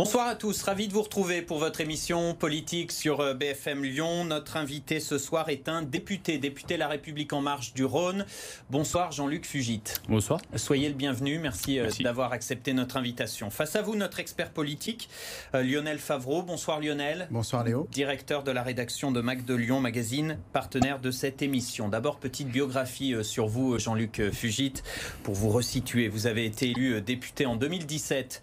Bonsoir 0.00 0.28
à 0.28 0.34
tous, 0.34 0.62
ravi 0.62 0.88
de 0.88 0.94
vous 0.94 1.02
retrouver 1.02 1.42
pour 1.42 1.58
votre 1.58 1.82
émission 1.82 2.34
politique 2.34 2.90
sur 2.90 3.20
euh, 3.20 3.34
BFM 3.34 3.84
Lyon. 3.84 4.24
Notre 4.24 4.56
invité 4.56 4.98
ce 4.98 5.18
soir 5.18 5.50
est 5.50 5.68
un 5.68 5.82
député, 5.82 6.38
député 6.38 6.78
La 6.78 6.88
République 6.88 7.34
en 7.34 7.42
marche 7.42 7.74
du 7.74 7.84
Rhône. 7.84 8.24
Bonsoir 8.70 9.12
Jean-Luc 9.12 9.44
Fugit. 9.44 9.82
Bonsoir. 10.08 10.40
Soyez 10.56 10.88
le 10.88 10.94
bienvenu, 10.94 11.38
merci, 11.38 11.78
euh, 11.78 11.82
merci. 11.82 12.02
d'avoir 12.02 12.32
accepté 12.32 12.72
notre 12.72 12.96
invitation. 12.96 13.50
Face 13.50 13.76
à 13.76 13.82
vous, 13.82 13.94
notre 13.94 14.20
expert 14.20 14.52
politique, 14.52 15.10
euh, 15.54 15.62
Lionel 15.62 15.98
Favreau. 15.98 16.40
Bonsoir 16.40 16.80
Lionel. 16.80 17.28
Bonsoir 17.30 17.62
Léo. 17.62 17.86
Directeur 17.92 18.42
de 18.42 18.52
la 18.52 18.62
rédaction 18.62 19.12
de 19.12 19.20
Mac 19.20 19.44
de 19.44 19.54
Lyon 19.54 19.80
Magazine, 19.80 20.38
partenaire 20.54 21.00
de 21.00 21.10
cette 21.10 21.42
émission. 21.42 21.90
D'abord, 21.90 22.16
petite 22.16 22.48
biographie 22.48 23.16
sur 23.22 23.48
vous, 23.48 23.78
Jean-Luc 23.78 24.30
Fugit, 24.32 24.72
pour 25.24 25.34
vous 25.34 25.50
resituer. 25.50 26.08
Vous 26.08 26.26
avez 26.26 26.46
été 26.46 26.70
élu 26.70 27.02
député 27.02 27.44
en 27.44 27.56
2017 27.56 28.40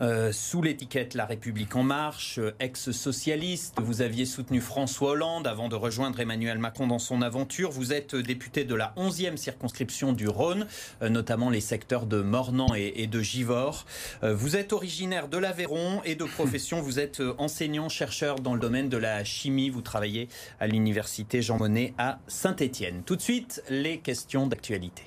euh, 0.00 0.32
sous 0.32 0.62
l'étiquette 0.62 1.14
La 1.14 1.26
République 1.26 1.76
en 1.76 1.82
marche, 1.82 2.38
euh, 2.38 2.54
ex-socialiste. 2.58 3.74
Vous 3.80 4.00
aviez 4.00 4.24
soutenu 4.24 4.60
François 4.60 5.10
Hollande 5.10 5.46
avant 5.46 5.68
de 5.68 5.76
rejoindre 5.76 6.20
Emmanuel 6.20 6.58
Macron 6.58 6.86
dans 6.86 6.98
son 6.98 7.20
aventure. 7.20 7.70
Vous 7.70 7.92
êtes 7.92 8.16
député 8.16 8.64
de 8.64 8.74
la 8.74 8.94
11e 8.96 9.36
circonscription 9.36 10.12
du 10.12 10.26
Rhône, 10.26 10.66
euh, 11.02 11.08
notamment 11.10 11.50
les 11.50 11.60
secteurs 11.60 12.06
de 12.06 12.22
Mornan 12.22 12.74
et, 12.74 13.06
de 13.06 13.20
Givors. 13.20 13.86
vous 14.22 14.56
êtes 14.56 14.72
originaire 14.72 15.28
de 15.28 15.36
l'Aveyron 15.36 16.00
et 16.04 16.14
de 16.14 16.24
profession, 16.24 16.80
vous 16.80 16.98
êtes 16.98 17.22
enseignant-chercheur 17.38 18.36
dans 18.36 18.54
le 18.54 18.60
domaine 18.60 18.88
de 18.88 18.96
la 18.96 19.24
chimie. 19.24 19.70
Vous 19.70 19.82
travaillez 19.82 20.28
à 20.60 20.66
l'université 20.66 21.42
Jean 21.42 21.58
Monnet 21.58 21.92
à 21.98 22.20
Saint-Étienne. 22.28 23.02
Tout 23.04 23.16
de 23.16 23.22
suite, 23.22 23.62
les 23.68 23.98
questions 23.98 24.46
d'actualité. 24.46 25.02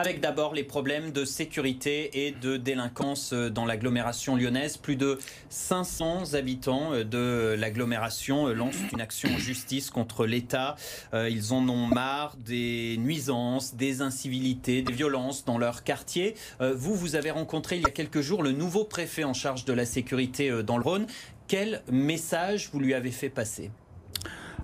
Avec 0.00 0.20
d'abord 0.20 0.54
les 0.54 0.64
problèmes 0.64 1.12
de 1.12 1.26
sécurité 1.26 2.24
et 2.26 2.30
de 2.30 2.56
délinquance 2.56 3.34
euh, 3.34 3.50
dans 3.50 3.66
l'agglomération 3.66 4.34
lyonnaise. 4.34 4.78
Plus 4.78 4.96
de 4.96 5.18
500 5.50 6.32
habitants 6.32 6.94
euh, 6.94 7.04
de 7.04 7.54
l'agglomération 7.58 8.48
euh, 8.48 8.54
lancent 8.54 8.78
une 8.94 9.02
action 9.02 9.28
en 9.28 9.36
justice 9.36 9.90
contre 9.90 10.24
l'État. 10.24 10.76
Ils 11.12 11.52
en 11.52 11.68
ont 11.68 11.86
marre 11.86 12.34
des 12.38 12.96
nuisances, 12.98 13.74
des 13.74 14.00
incivilités, 14.00 14.80
des 14.80 14.92
violences 14.94 15.44
dans 15.44 15.58
leur 15.58 15.84
quartier. 15.84 16.34
Vous, 16.60 16.94
vous 16.94 17.14
avez 17.14 17.30
rencontré 17.30 17.76
il 17.76 17.82
y 17.82 17.86
a 17.86 17.90
quelques 17.90 18.22
jours 18.22 18.42
le 18.42 18.52
nouveau 18.52 18.84
préfet 18.84 19.24
en 19.24 19.34
charge 19.34 19.66
de 19.66 19.74
la 19.74 19.84
sécurité 19.84 20.62
dans 20.62 20.78
le 20.78 20.84
Rhône. 20.84 21.06
Quel 21.46 21.82
message 21.90 22.70
vous 22.72 22.80
lui 22.80 22.94
avez 22.94 23.10
fait 23.10 23.28
passer? 23.28 23.70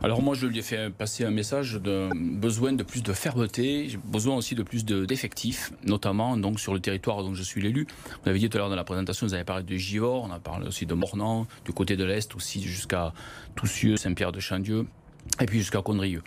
Alors 0.07 0.23
moi, 0.23 0.37
je 0.37 0.47
lui 0.47 0.61
ai 0.61 0.63
fait 0.63 0.89
passer 0.89 1.25
un 1.25 1.33
message 1.33 1.81
de 1.83 2.09
besoin 2.15 2.73
de 2.73 2.85
plus 2.85 3.03
de 3.03 3.13
fermeté, 3.13 3.99
besoin 4.05 4.37
aussi 4.37 4.55
de 4.55 4.63
plus 4.63 4.85
d'effectifs, 4.85 5.73
notamment 5.85 6.37
donc 6.37 6.61
sur 6.61 6.73
le 6.73 6.79
territoire 6.79 7.25
dont 7.25 7.35
je 7.35 7.43
suis 7.43 7.61
l'élu. 7.61 7.89
Vous 8.23 8.31
avez 8.31 8.39
dit 8.39 8.49
tout 8.49 8.57
à 8.57 8.61
l'heure 8.61 8.71
dans 8.71 8.77
la 8.77 8.85
présentation, 8.85 9.27
vous 9.27 9.35
avez 9.35 9.43
parlé 9.43 9.65
de 9.65 9.77
Givor, 9.77 10.23
on 10.23 10.31
a 10.33 10.39
parlé 10.39 10.69
aussi 10.69 10.87
de 10.87 10.95
Mornan, 10.95 11.49
du 11.65 11.73
côté 11.73 11.97
de 11.97 12.05
l'Est 12.05 12.37
aussi 12.37 12.63
jusqu'à 12.63 13.15
Toussieux, 13.57 13.97
Saint-Pierre-de-Chandieu, 13.97 14.87
et 15.41 15.47
puis 15.47 15.59
jusqu'à 15.59 15.83
Condrieu. 15.83 16.23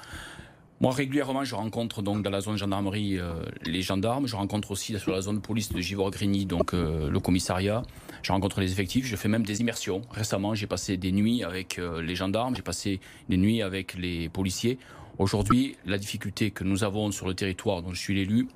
Moi, 0.82 0.92
régulièrement, 0.92 1.46
je 1.46 1.56
rencontre 1.56 2.02
donc 2.02 2.22
dans 2.22 2.32
la 2.32 2.42
zone 2.42 2.58
gendarmerie 2.58 3.18
euh, 3.18 3.34
les 3.66 3.82
gendarmes. 3.82 4.28
Je 4.28 4.36
rencontre 4.36 4.72
aussi 4.72 5.00
sur 5.00 5.14
la 5.14 5.22
zone 5.22 5.40
police 5.40 5.72
de 5.72 5.80
Givor-Grigny, 5.80 6.46
donc 6.46 6.74
euh, 6.74 7.10
le 7.10 7.20
commissariat. 7.22 7.84
Je 8.22 8.32
rencontre 8.32 8.62
les 8.62 8.72
effectifs. 8.72 9.06
Je 9.06 9.16
fais 9.16 9.30
même 9.30 9.46
des 9.46 9.62
immersions. 9.62 10.02
Récemment, 10.12 10.56
j'ai 10.56 10.68
passé 10.68 10.98
des 10.98 11.12
nuits 11.12 11.44
avec 11.44 11.80
euh, 11.80 12.02
les 12.02 12.16
gendarmes. 12.16 12.56
J'ai 12.56 12.62
passé 12.62 13.00
des 13.30 13.38
nuits 13.38 13.62
avec 13.62 13.96
les 13.96 14.30
policiers. 14.30 14.78
Aujourd'hui, 15.18 15.76
la 15.86 15.98
difficulté 15.98 16.52
que 16.52 16.64
nous 16.64 16.84
avons 16.84 17.12
sur 17.12 17.28
le 17.28 17.34
territoire 17.34 17.82
dont 17.82 17.94
je 17.94 18.00
suis 18.00 18.16
l'élu, 18.16 18.48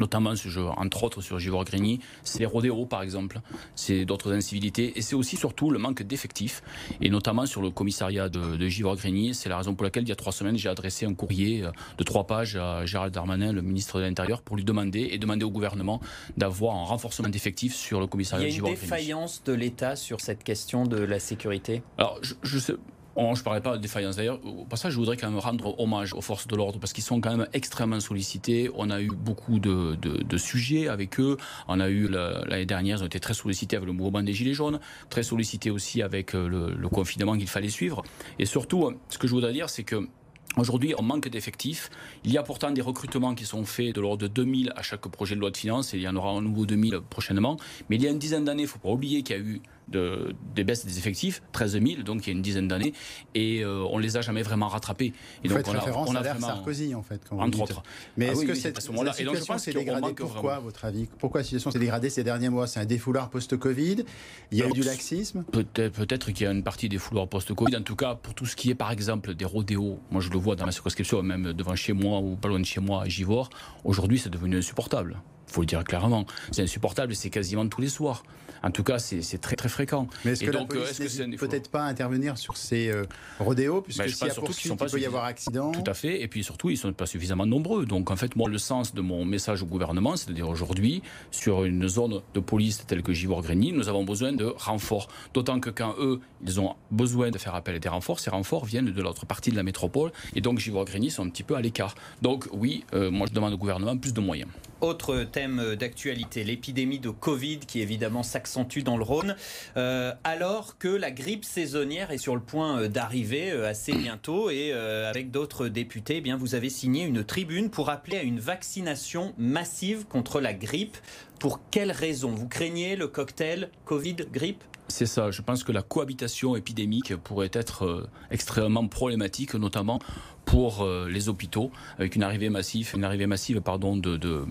notamment 0.00 0.34
ce 0.36 0.48
jeu, 0.48 0.64
entre 0.76 1.04
autres 1.04 1.20
sur 1.20 1.38
Givor-Grigny, 1.38 2.00
c'est 2.22 2.40
les 2.40 2.46
rodéos 2.46 2.86
par 2.86 3.02
exemple, 3.02 3.40
c'est 3.74 4.04
d'autres 4.04 4.32
incivilités, 4.32 4.98
et 4.98 5.02
c'est 5.02 5.14
aussi 5.14 5.36
surtout 5.36 5.70
le 5.70 5.78
manque 5.78 6.02
d'effectifs, 6.02 6.62
et 7.00 7.10
notamment 7.10 7.46
sur 7.46 7.62
le 7.62 7.70
commissariat 7.70 8.28
de, 8.28 8.56
de 8.56 8.68
Givor-Grigny, 8.68 9.34
c'est 9.34 9.48
la 9.48 9.58
raison 9.58 9.74
pour 9.74 9.84
laquelle 9.84 10.04
il 10.04 10.08
y 10.08 10.12
a 10.12 10.16
trois 10.16 10.32
semaines 10.32 10.56
j'ai 10.56 10.68
adressé 10.68 11.06
un 11.06 11.14
courrier 11.14 11.64
euh, 11.64 11.70
de 11.98 12.04
trois 12.04 12.26
pages 12.26 12.56
à 12.56 12.86
Gérald 12.86 13.12
Darmanin, 13.12 13.52
le 13.52 13.62
ministre 13.62 13.98
de 13.98 14.04
l'Intérieur, 14.04 14.42
pour 14.42 14.56
lui 14.56 14.64
demander 14.64 15.08
et 15.12 15.18
demander 15.18 15.44
au 15.44 15.50
gouvernement 15.50 16.00
d'avoir 16.36 16.76
un 16.76 16.84
renforcement 16.84 17.28
d'effectifs 17.28 17.74
sur 17.74 18.00
le 18.00 18.06
commissariat 18.06 18.46
de 18.46 18.50
Givor-Grigny. 18.50 18.78
Il 18.82 18.88
y 18.88 18.92
a 18.92 18.96
une 18.96 18.98
défaillance 18.98 19.42
de 19.44 19.52
l'État 19.52 19.96
sur 19.96 20.20
cette 20.20 20.44
question 20.44 20.84
de 20.84 20.98
la 20.98 21.18
sécurité? 21.18 21.82
Alors, 21.98 22.18
je, 22.22 22.34
je 22.42 22.58
sais, 22.58 22.74
je 23.16 23.22
ne 23.22 23.44
parlais 23.44 23.60
pas 23.60 23.76
de 23.76 23.82
défaillance. 23.82 24.16
D'ailleurs, 24.16 24.40
au 24.44 24.64
passage, 24.64 24.92
je 24.92 24.98
voudrais 24.98 25.16
quand 25.16 25.30
même 25.30 25.38
rendre 25.38 25.78
hommage 25.80 26.14
aux 26.14 26.20
forces 26.20 26.46
de 26.46 26.56
l'ordre 26.56 26.78
parce 26.78 26.92
qu'ils 26.92 27.04
sont 27.04 27.20
quand 27.20 27.36
même 27.36 27.46
extrêmement 27.52 28.00
sollicités. 28.00 28.70
On 28.74 28.90
a 28.90 29.00
eu 29.00 29.08
beaucoup 29.08 29.58
de, 29.58 30.36
sujets 30.36 30.88
avec 30.88 31.20
eux. 31.20 31.36
On 31.68 31.80
a 31.80 31.88
eu 31.88 32.08
l'année 32.08 32.66
dernière, 32.66 32.98
ils 32.98 33.02
ont 33.02 33.06
été 33.06 33.20
très 33.20 33.34
sollicités 33.34 33.76
avec 33.76 33.86
le 33.86 33.92
mouvement 33.92 34.22
des 34.22 34.32
Gilets 34.32 34.54
jaunes, 34.54 34.80
très 35.10 35.22
sollicités 35.22 35.70
aussi 35.70 36.02
avec 36.02 36.34
euh, 36.34 36.74
le, 36.76 36.88
confinement 36.88 37.36
qu'il 37.36 37.48
fallait 37.48 37.68
suivre. 37.68 38.02
Et 38.38 38.46
surtout, 38.46 38.92
ce 39.08 39.18
que 39.18 39.26
je 39.26 39.32
voudrais 39.32 39.52
dire, 39.52 39.68
c'est 39.68 39.84
que 39.84 40.08
Aujourd'hui, 40.56 40.94
on 40.96 41.02
manque 41.02 41.26
d'effectifs. 41.28 41.90
Il 42.22 42.30
y 42.30 42.38
a 42.38 42.44
pourtant 42.44 42.70
des 42.70 42.80
recrutements 42.80 43.34
qui 43.34 43.44
sont 43.44 43.64
faits 43.64 43.92
de 43.92 44.00
l'ordre 44.00 44.22
de 44.22 44.28
2000 44.28 44.72
à 44.76 44.82
chaque 44.82 45.00
projet 45.08 45.34
de 45.34 45.40
loi 45.40 45.50
de 45.50 45.56
finances 45.56 45.94
il 45.94 46.00
y 46.00 46.06
en 46.06 46.14
aura 46.14 46.30
un 46.30 46.42
nouveau 46.42 46.64
2000 46.64 47.00
prochainement. 47.10 47.56
Mais 47.88 47.96
il 47.96 48.02
y 48.02 48.06
a 48.06 48.10
une 48.10 48.20
dizaine 48.20 48.44
d'années, 48.44 48.62
il 48.62 48.66
ne 48.66 48.70
faut 48.70 48.78
pas 48.78 48.90
oublier 48.90 49.24
qu'il 49.24 49.36
y 49.36 49.38
a 49.40 49.42
eu 49.42 49.62
de, 49.88 50.34
des 50.54 50.64
baisses 50.64 50.84
des 50.84 50.98
effectifs, 50.98 51.42
13 51.52 51.80
000, 51.80 52.02
donc 52.02 52.26
il 52.26 52.30
y 52.30 52.32
a 52.32 52.36
une 52.36 52.42
dizaine 52.42 52.68
d'années, 52.68 52.92
et 53.34 53.62
euh, 53.62 53.84
on 53.90 53.98
ne 53.98 54.02
les 54.02 54.16
a 54.16 54.20
jamais 54.20 54.42
vraiment 54.42 54.68
rattrapés. 54.68 55.12
Et 55.42 55.48
Vous 55.48 55.54
donc, 55.54 55.58
faites 55.58 55.68
on 55.68 55.72
référence 55.78 56.08
a, 56.08 56.12
on 56.12 56.16
a 56.16 56.30
à 56.30 56.40
Sarkozy, 56.40 56.94
en 56.94 57.02
fait, 57.02 57.20
quand 57.28 57.38
entre 57.38 57.60
autres. 57.60 57.82
Mais 58.16 58.28
ah 58.28 58.32
est-ce 58.32 58.44
que 58.44 58.54
cette, 58.54 58.76
la 58.76 59.12
situation 59.12 59.58
s'est 59.58 59.72
dégradée 59.72 60.14
Pourquoi, 60.14 60.56
à 60.56 60.60
votre 60.60 60.84
avis? 60.84 61.08
Pourquoi 61.18 61.40
la 61.40 61.44
situation 61.44 61.70
s'est 61.70 61.78
dégradée 61.78 62.10
ces 62.10 62.24
derniers 62.24 62.48
mois? 62.48 62.66
C'est 62.66 62.80
un 62.80 62.86
défouloir 62.86 63.30
post-Covid? 63.30 64.04
Il 64.50 64.58
y 64.58 64.62
a 64.62 64.68
eu 64.68 64.72
du 64.72 64.82
laxisme? 64.82 65.44
Peut-être 65.44 66.26
peut 66.26 66.32
qu'il 66.32 66.44
y 66.44 66.46
a 66.46 66.52
une 66.52 66.62
partie 66.62 66.88
des 66.88 66.98
fouloirs 66.98 67.28
post-Covid. 67.28 67.76
En 67.76 67.82
tout 67.82 67.96
cas, 67.96 68.14
pour 68.14 68.34
tout 68.34 68.46
ce 68.46 68.56
qui 68.56 68.70
est, 68.70 68.74
par 68.74 68.90
exemple, 68.90 69.34
des 69.34 69.44
rodéos, 69.44 69.98
moi 70.10 70.20
je 70.20 70.30
le 70.30 70.38
vois 70.38 70.56
dans 70.56 70.66
ma 70.66 70.72
circonscription, 70.72 71.22
même 71.22 71.52
devant 71.52 71.74
chez 71.76 71.92
moi 71.92 72.20
ou 72.20 72.36
pas 72.36 72.48
loin 72.48 72.60
de 72.60 72.64
chez 72.64 72.80
moi, 72.80 73.02
à 73.02 73.08
Givors, 73.08 73.50
aujourd'hui 73.84 74.18
c'est 74.18 74.30
devenu 74.30 74.58
insupportable 74.58 75.18
faut 75.46 75.60
le 75.60 75.66
dire 75.66 75.84
clairement. 75.84 76.26
C'est 76.50 76.62
insupportable, 76.62 77.14
c'est 77.14 77.30
quasiment 77.30 77.66
tous 77.68 77.80
les 77.80 77.88
soirs. 77.88 78.22
En 78.64 78.70
tout 78.70 78.82
cas, 78.82 78.98
c'est 78.98 79.38
très 79.40 79.56
très 79.56 79.68
fréquent. 79.68 80.08
Mais 80.24 80.32
est-ce 80.32 80.44
que 80.44 80.50
donc, 80.50 80.74
la 80.74 80.80
police 80.80 81.20
peut-être 81.38 81.70
pas 81.70 81.82
intervenir 81.82 82.38
sur 82.38 82.56
ces 82.56 82.88
euh, 82.88 83.04
rodéos, 83.38 83.82
puisque 83.82 83.98
ben, 83.98 84.08
s'il 84.08 84.26
y 84.26 84.30
a 84.30 84.34
poursuite, 84.34 84.72
il 84.80 84.90
peut 84.90 85.00
y 85.00 85.04
avoir 85.04 85.24
accident 85.24 85.70
Tout 85.72 85.84
à 85.86 85.92
fait, 85.92 86.22
et 86.22 86.28
puis 86.28 86.42
surtout, 86.42 86.70
ils 86.70 86.74
ne 86.74 86.78
sont 86.78 86.92
pas 86.94 87.04
suffisamment 87.04 87.44
nombreux. 87.44 87.84
Donc 87.84 88.10
en 88.10 88.16
fait, 88.16 88.36
moi, 88.36 88.48
le 88.48 88.56
sens 88.56 88.94
de 88.94 89.02
mon 89.02 89.26
message 89.26 89.62
au 89.62 89.66
gouvernement, 89.66 90.16
c'est 90.16 90.30
de 90.30 90.32
dire 90.32 90.48
aujourd'hui, 90.48 91.02
sur 91.30 91.64
une 91.64 91.86
zone 91.88 92.22
de 92.32 92.40
police 92.40 92.86
telle 92.86 93.02
que 93.02 93.12
Givor-Grigny, 93.12 93.72
nous 93.72 93.90
avons 93.90 94.04
besoin 94.04 94.32
de 94.32 94.46
renforts. 94.46 95.08
D'autant 95.34 95.60
que 95.60 95.68
quand 95.68 95.94
eux, 95.98 96.20
ils 96.42 96.58
ont 96.58 96.74
besoin 96.90 97.30
de 97.30 97.36
faire 97.36 97.54
appel 97.54 97.74
à 97.74 97.78
des 97.78 97.90
renforts, 97.90 98.18
ces 98.18 98.30
renforts 98.30 98.64
viennent 98.64 98.90
de 98.90 99.02
l'autre 99.02 99.26
partie 99.26 99.50
de 99.50 99.56
la 99.56 99.62
métropole, 99.62 100.10
et 100.34 100.40
donc 100.40 100.58
Givor-Grigny 100.58 101.10
sont 101.10 101.26
un 101.26 101.28
petit 101.28 101.42
peu 101.42 101.54
à 101.54 101.60
l'écart. 101.60 101.94
Donc 102.22 102.48
oui, 102.50 102.84
euh, 102.94 103.10
moi 103.10 103.26
je 103.28 103.34
demande 103.34 103.52
au 103.52 103.58
gouvernement 103.58 103.96
plus 103.98 104.14
de 104.14 104.20
moyens. 104.20 104.48
Autre 104.84 105.24
thème 105.24 105.76
d'actualité, 105.76 106.44
l'épidémie 106.44 106.98
de 106.98 107.08
Covid 107.08 107.60
qui 107.60 107.80
évidemment 107.80 108.22
s'accentue 108.22 108.80
dans 108.80 108.98
le 108.98 109.02
Rhône, 109.02 109.34
euh, 109.78 110.12
alors 110.24 110.76
que 110.76 110.88
la 110.88 111.10
grippe 111.10 111.46
saisonnière 111.46 112.10
est 112.10 112.18
sur 112.18 112.34
le 112.34 112.42
point 112.42 112.78
euh, 112.78 112.88
d'arriver 112.88 113.50
euh, 113.50 113.66
assez 113.66 113.94
bientôt 113.94 114.50
et 114.50 114.74
avec 114.74 115.30
d'autres 115.30 115.68
députés, 115.68 116.18
eh 116.18 116.20
bien 116.20 116.36
vous 116.36 116.54
avez 116.54 116.68
signé 116.68 117.04
une 117.04 117.24
tribune 117.24 117.70
pour 117.70 117.88
appeler 117.88 118.18
à 118.18 118.22
une 118.22 118.40
vaccination 118.40 119.32
massive 119.38 120.04
contre 120.04 120.38
la 120.38 120.52
grippe. 120.52 120.98
Pour 121.40 121.60
quelles 121.70 121.92
raisons 121.92 122.32
Vous 122.32 122.46
craignez 122.48 122.94
le 122.94 123.08
cocktail 123.08 123.70
Covid-grippe 123.86 124.62
c'est 124.86 125.06
ça. 125.06 125.30
Je 125.30 125.40
pense 125.40 125.64
que 125.64 125.72
la 125.72 125.80
cohabitation 125.80 126.56
épidémique 126.56 127.16
pourrait 127.16 127.50
être 127.54 128.06
extrêmement 128.30 128.86
problématique, 128.86 129.54
notamment 129.54 129.98
pour 130.44 130.82
euh, 130.82 131.08
les 131.08 131.28
hôpitaux, 131.28 131.70
avec 131.98 132.16
une 132.16 132.22
arrivée 132.22 132.50
massive, 132.50 132.92
une 132.94 133.04
arrivée 133.04 133.26
massive 133.26 133.60
pardon, 133.60 133.96
de, 133.96 134.16
de, 134.16 134.44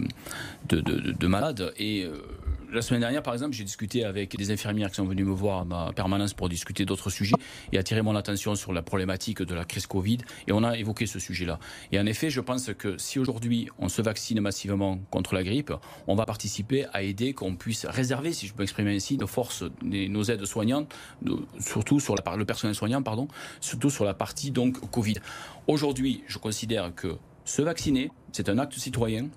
de, 0.69 0.81
de 0.81 1.27
malades. 1.27 1.73
Et 1.77 2.03
euh, 2.03 2.17
la 2.73 2.81
semaine 2.81 3.01
dernière, 3.01 3.21
par 3.21 3.33
exemple, 3.33 3.53
j'ai 3.53 3.63
discuté 3.63 4.03
avec 4.03 4.35
des 4.35 4.51
infirmières 4.51 4.89
qui 4.89 4.95
sont 4.95 5.05
venues 5.05 5.23
me 5.23 5.31
voir 5.31 5.59
à 5.59 5.65
ma 5.65 5.93
permanence 5.93 6.33
pour 6.33 6.49
discuter 6.49 6.85
d'autres 6.85 7.11
sujets 7.11 7.35
et 7.71 7.77
attirer 7.77 8.01
mon 8.01 8.15
attention 8.15 8.55
sur 8.55 8.73
la 8.73 8.81
problématique 8.81 9.43
de 9.43 9.53
la 9.53 9.63
crise 9.63 9.85
Covid. 9.85 10.17
Et 10.47 10.51
on 10.51 10.63
a 10.63 10.75
évoqué 10.75 11.05
ce 11.05 11.19
sujet-là. 11.19 11.59
Et 11.91 11.99
en 11.99 12.05
effet, 12.07 12.31
je 12.31 12.41
pense 12.41 12.73
que 12.73 12.97
si 12.97 13.19
aujourd'hui 13.19 13.69
on 13.77 13.89
se 13.89 14.01
vaccine 14.01 14.41
massivement 14.41 14.97
contre 15.11 15.35
la 15.35 15.43
grippe, 15.43 15.71
on 16.07 16.15
va 16.15 16.25
participer 16.25 16.85
à 16.93 17.03
aider 17.03 17.33
qu'on 17.33 17.55
puisse 17.55 17.85
réserver, 17.85 18.33
si 18.33 18.47
je 18.47 18.53
peux 18.53 18.63
m'exprimer 18.63 18.95
ainsi, 18.95 19.17
nos 19.17 19.27
forces, 19.27 19.63
nos 19.83 20.23
aides 20.23 20.45
soignantes, 20.45 20.93
surtout 21.59 21.99
sur 21.99 22.15
la, 22.15 22.35
le 22.35 22.45
personnel 22.45 22.75
soignant, 22.75 23.03
pardon, 23.03 23.27
surtout 23.61 23.91
sur 23.91 24.03
la 24.03 24.15
partie 24.15 24.49
donc 24.49 24.79
Covid. 24.89 25.15
Aujourd'hui, 25.67 26.23
je 26.27 26.39
considère 26.39 26.93
que 26.95 27.17
se 27.45 27.61
vacciner, 27.61 28.09
c'est 28.31 28.49
un 28.49 28.57
acte 28.57 28.73
citoyen 28.73 29.29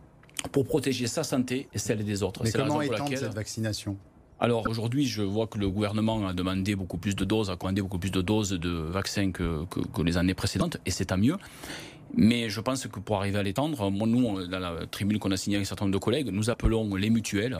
pour 0.52 0.64
protéger 0.64 1.06
sa 1.06 1.24
santé 1.24 1.68
et 1.72 1.78
celle 1.78 2.04
des 2.04 2.22
autres. 2.22 2.42
Mais 2.44 2.52
comment 2.52 2.82
étendre 2.82 3.16
cette 3.16 3.34
vaccination? 3.34 3.96
Alors 4.38 4.68
aujourd'hui, 4.68 5.06
je 5.06 5.22
vois 5.22 5.46
que 5.46 5.58
le 5.58 5.70
gouvernement 5.70 6.26
a 6.26 6.34
demandé 6.34 6.76
beaucoup 6.76 6.98
plus 6.98 7.16
de 7.16 7.24
doses, 7.24 7.50
a 7.50 7.56
commandé 7.56 7.80
beaucoup 7.80 7.98
plus 7.98 8.10
de 8.10 8.20
doses 8.20 8.50
de 8.50 8.68
vaccins 8.68 9.32
que, 9.32 9.64
que, 9.64 9.80
que 9.80 10.02
les 10.02 10.18
années 10.18 10.34
précédentes, 10.34 10.76
et 10.84 10.90
c'est 10.90 11.10
à 11.10 11.16
mieux. 11.16 11.36
Mais 12.16 12.48
je 12.48 12.60
pense 12.60 12.86
que 12.86 12.98
pour 12.98 13.18
arriver 13.18 13.38
à 13.38 13.42
l'étendre, 13.42 13.90
nous, 13.90 14.46
dans 14.46 14.58
la 14.58 14.86
tribune 14.90 15.18
qu'on 15.18 15.30
a 15.30 15.36
signée 15.36 15.56
avec 15.56 15.66
un 15.66 15.68
certain 15.68 15.84
nombre 15.84 15.94
de 15.94 16.02
collègues, 16.02 16.30
nous 16.32 16.50
appelons 16.50 16.94
les 16.94 17.10
mutuelles 17.10 17.58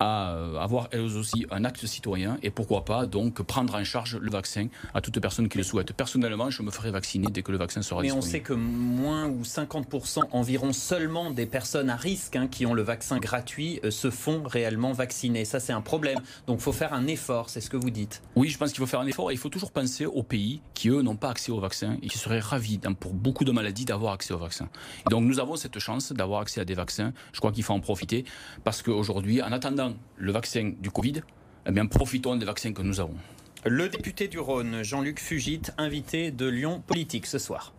à 0.00 0.32
euh, 0.32 0.56
avoir 0.58 0.88
elles 0.92 1.00
aussi 1.00 1.46
un 1.50 1.64
acte 1.64 1.84
citoyen 1.86 2.38
et 2.42 2.50
pourquoi 2.50 2.84
pas 2.84 3.06
donc 3.06 3.42
prendre 3.42 3.74
en 3.74 3.82
charge 3.82 4.16
le 4.16 4.30
vaccin 4.30 4.68
à 4.94 5.00
toute 5.00 5.18
personne 5.20 5.48
qui 5.48 5.58
le 5.58 5.64
souhaite. 5.64 5.92
Personnellement, 5.92 6.50
je 6.50 6.62
me 6.62 6.70
ferai 6.70 6.90
vacciner 6.90 7.26
dès 7.30 7.42
que 7.42 7.50
le 7.50 7.58
vaccin 7.58 7.82
sera 7.82 8.02
Mais 8.02 8.08
disponible. 8.08 8.24
Mais 8.24 8.28
on 8.28 8.32
sait 8.32 8.40
que 8.40 8.52
moins 8.52 9.26
ou 9.26 9.42
50% 9.42 10.20
environ 10.30 10.72
seulement 10.72 11.30
des 11.30 11.46
personnes 11.46 11.90
à 11.90 11.96
risque 11.96 12.36
hein, 12.36 12.46
qui 12.46 12.66
ont 12.66 12.74
le 12.74 12.82
vaccin 12.82 13.18
gratuit 13.18 13.80
euh, 13.84 13.90
se 13.90 14.10
font 14.10 14.42
réellement 14.44 14.92
vacciner. 14.92 15.44
Ça, 15.44 15.58
c'est 15.58 15.72
un 15.72 15.80
problème. 15.80 16.20
Donc, 16.46 16.58
il 16.60 16.62
faut 16.62 16.72
faire 16.72 16.92
un 16.92 17.06
effort, 17.06 17.50
c'est 17.50 17.60
ce 17.60 17.70
que 17.70 17.76
vous 17.76 17.90
dites. 17.90 18.22
Oui, 18.36 18.48
je 18.48 18.58
pense 18.58 18.70
qu'il 18.70 18.78
faut 18.78 18.86
faire 18.86 19.00
un 19.00 19.06
effort 19.06 19.30
et 19.30 19.34
il 19.34 19.38
faut 19.38 19.48
toujours 19.48 19.72
penser 19.72 20.06
aux 20.06 20.22
pays 20.22 20.60
qui, 20.74 20.88
eux, 20.88 21.02
n'ont 21.02 21.16
pas 21.16 21.30
accès 21.30 21.50
au 21.50 21.60
vaccin 21.60 21.96
et 22.02 22.06
qui 22.06 22.18
seraient 22.18 22.38
ravis, 22.38 22.78
pour 23.00 23.14
beaucoup 23.14 23.44
de 23.44 23.52
maladies, 23.52 23.84
d'avoir 23.88 24.12
accès 24.12 24.32
au 24.32 24.38
vaccin. 24.38 24.68
Et 25.06 25.10
donc 25.10 25.24
nous 25.24 25.40
avons 25.40 25.56
cette 25.56 25.78
chance 25.78 26.12
d'avoir 26.12 26.40
accès 26.42 26.60
à 26.60 26.64
des 26.64 26.74
vaccins. 26.74 27.12
Je 27.32 27.38
crois 27.38 27.52
qu'il 27.52 27.64
faut 27.64 27.72
en 27.72 27.80
profiter 27.80 28.24
parce 28.64 28.82
qu'aujourd'hui, 28.82 29.42
en 29.42 29.50
attendant 29.52 29.94
le 30.16 30.32
vaccin 30.32 30.72
du 30.78 30.90
Covid, 30.90 31.22
eh 31.66 31.72
bien, 31.72 31.86
profitons 31.86 32.36
des 32.36 32.46
vaccins 32.46 32.72
que 32.72 32.82
nous 32.82 33.00
avons. 33.00 33.16
Le 33.64 33.88
député 33.88 34.28
du 34.28 34.38
Rhône, 34.38 34.82
Jean-Luc 34.82 35.20
Fugit, 35.20 35.62
invité 35.76 36.30
de 36.30 36.46
Lyon 36.46 36.82
Politique 36.86 37.26
ce 37.26 37.38
soir. 37.38 37.74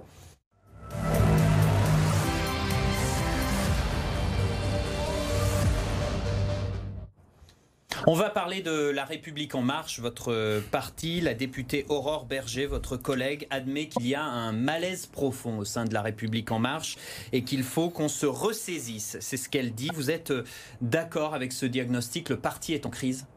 On 8.11 8.15
va 8.15 8.31
parler 8.31 8.63
de 8.63 8.89
La 8.89 9.05
République 9.05 9.53
en 9.53 9.61
marche, 9.61 9.99
votre 9.99 10.63
parti. 10.71 11.21
La 11.21 11.35
députée 11.35 11.85
Aurore 11.89 12.25
Berger, 12.25 12.65
votre 12.65 12.97
collègue, 12.97 13.45
admet 13.51 13.87
qu'il 13.87 14.07
y 14.07 14.15
a 14.15 14.23
un 14.23 14.51
malaise 14.51 15.05
profond 15.05 15.59
au 15.59 15.63
sein 15.63 15.85
de 15.85 15.93
La 15.93 16.01
République 16.01 16.51
en 16.51 16.57
marche 16.57 16.97
et 17.33 17.43
qu'il 17.43 17.61
faut 17.61 17.91
qu'on 17.91 18.07
se 18.07 18.25
ressaisisse. 18.25 19.17
C'est 19.19 19.37
ce 19.37 19.47
qu'elle 19.47 19.75
dit. 19.75 19.91
Vous 19.93 20.09
êtes 20.09 20.33
d'accord 20.81 21.35
avec 21.35 21.53
ce 21.53 21.67
diagnostic? 21.67 22.29
Le 22.29 22.37
parti 22.37 22.73
est 22.73 22.87
en 22.87 22.89
crise? 22.89 23.27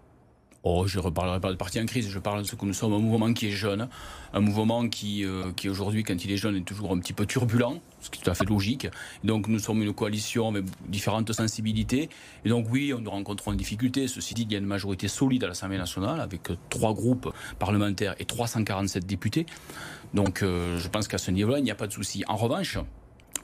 Oh, 0.65 0.87
je 0.87 0.99
ne 0.99 1.03
reparlerai 1.03 1.41
pas 1.41 1.51
de 1.51 1.57
parti 1.57 1.81
en 1.81 1.87
crise, 1.87 2.09
je 2.09 2.19
parle 2.21 2.43
de 2.43 2.47
ce 2.47 2.55
que 2.55 2.65
nous 2.65 2.73
sommes 2.73 2.93
un 2.93 2.99
mouvement 3.01 3.33
qui 3.33 3.49
est 3.49 3.51
jeune, 3.51 3.89
un 4.33 4.41
mouvement 4.41 4.89
qui, 4.89 5.25
euh, 5.25 5.51
qui 5.57 5.69
aujourd'hui, 5.69 6.05
quand 6.05 6.25
il 6.25 6.31
est 6.31 6.37
jeune, 6.37 6.55
est 6.55 6.65
toujours 6.65 6.93
un 6.93 6.99
petit 7.01 7.13
peu 7.13 7.27
turbulent, 7.27 7.81
ce 8.01 8.11
qui 8.11 8.21
est 8.21 8.23
tout 8.23 8.31
à 8.31 8.35
fait 8.35 8.45
logique. 8.45 8.87
donc 9.25 9.49
nous 9.49 9.59
sommes 9.59 9.83
une 9.83 9.93
coalition 9.93 10.51
avec 10.51 10.65
différentes 10.87 11.33
sensibilités. 11.33 12.09
Et 12.45 12.49
donc 12.49 12.69
oui, 12.71 12.95
nous 12.97 13.11
rencontrons 13.11 13.51
des 13.51 13.57
difficultés. 13.57 14.07
Ceci 14.07 14.35
dit, 14.35 14.43
il 14.43 14.53
y 14.53 14.55
a 14.55 14.59
une 14.59 14.65
majorité 14.65 15.09
solide 15.09 15.43
à 15.43 15.49
l'Assemblée 15.49 15.79
nationale, 15.79 16.21
avec 16.21 16.43
trois 16.71 16.95
groupes 16.95 17.35
parlementaires 17.59 18.15
et 18.21 18.25
347 18.25 19.05
députés. 19.05 19.47
Donc 20.15 20.45
euh, 20.45 20.79
je 20.79 20.89
pense 20.89 21.09
qu'à 21.09 21.19
ce 21.19 21.33
niveau-là, 21.33 21.59
il 21.59 21.65
n'y 21.65 21.73
a 21.73 21.75
pas 21.75 21.89
de 21.89 21.93
souci. 21.93 22.23
En 22.29 22.37
revanche, 22.37 22.79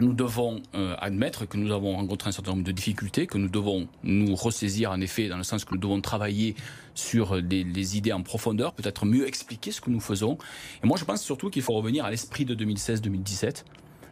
nous 0.00 0.12
devons 0.12 0.62
euh, 0.74 0.94
admettre 0.98 1.46
que 1.46 1.56
nous 1.56 1.72
avons 1.72 1.96
rencontré 1.96 2.28
un 2.28 2.32
certain 2.32 2.52
nombre 2.52 2.64
de 2.64 2.72
difficultés, 2.72 3.26
que 3.26 3.38
nous 3.38 3.48
devons 3.48 3.88
nous 4.02 4.34
ressaisir 4.34 4.90
en 4.90 5.00
effet, 5.00 5.28
dans 5.28 5.36
le 5.36 5.42
sens 5.42 5.64
que 5.64 5.74
nous 5.74 5.80
devons 5.80 6.00
travailler 6.00 6.54
sur 6.94 7.42
des, 7.42 7.96
idées 7.96 8.12
en 8.12 8.22
profondeur, 8.22 8.72
peut-être 8.72 9.06
mieux 9.06 9.26
expliquer 9.26 9.72
ce 9.72 9.80
que 9.80 9.90
nous 9.90 10.00
faisons. 10.00 10.36
Et 10.82 10.86
moi, 10.86 10.96
je 10.98 11.04
pense 11.04 11.22
surtout 11.22 11.48
qu'il 11.50 11.62
faut 11.62 11.74
revenir 11.74 12.04
à 12.04 12.10
l'esprit 12.10 12.44
de 12.44 12.54
2016-2017. 12.54 13.64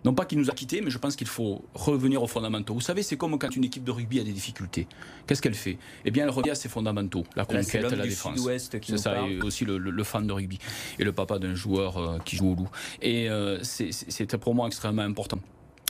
Non 0.05 0.15
pas 0.15 0.25
qu'il 0.25 0.39
nous 0.39 0.51
a 0.51 0.55
quittés, 0.55 0.83
mais 0.83 0.91
je 0.91 0.99
pense 0.99 1.17
qu'il 1.17 1.27
faut 1.27 1.65
revenir 1.75 2.23
aux 2.23 2.29
fondamentaux. 2.29 2.75
Vous 2.75 2.81
savez, 2.81 3.03
c'est 3.03 3.17
comme 3.17 3.37
quand 3.41 3.57
une 3.57 3.65
équipe 3.65 3.83
de 3.83 3.91
rugby 3.91 4.21
a 4.21 4.23
des 4.23 4.33
difficultés. 4.33 4.87
Qu'est-ce 5.27 5.43
qu'elle 5.43 5.55
fait? 5.55 5.79
Eh 6.05 6.13
bien, 6.13 6.23
elle 6.23 6.31
revient 6.31 6.51
à 6.51 6.55
ses 6.55 6.69
fondamentaux. 6.69 7.25
La 7.35 7.45
conquête, 7.45 7.91
la 7.91 8.07
défense. 8.07 8.49
C'est 8.59 8.99
ça, 8.99 9.27
et 9.27 9.41
aussi 9.41 9.65
le, 9.65 10.05
fan 10.05 10.25
de 10.25 10.33
rugby. 10.33 10.61
Et 11.01 11.05
le 11.05 11.13
papa 11.13 11.41
d'un 11.41 11.57
joueur 11.57 11.99
euh, 11.99 12.19
qui 12.25 12.37
joue 12.37 12.53
au 12.53 12.55
loup. 12.55 12.69
Et 13.03 13.29
euh, 13.29 13.59
c'est 13.63 14.37
pour 14.37 14.55
moi 14.55 14.69
extrêmement 14.69 15.03
important 15.03 15.41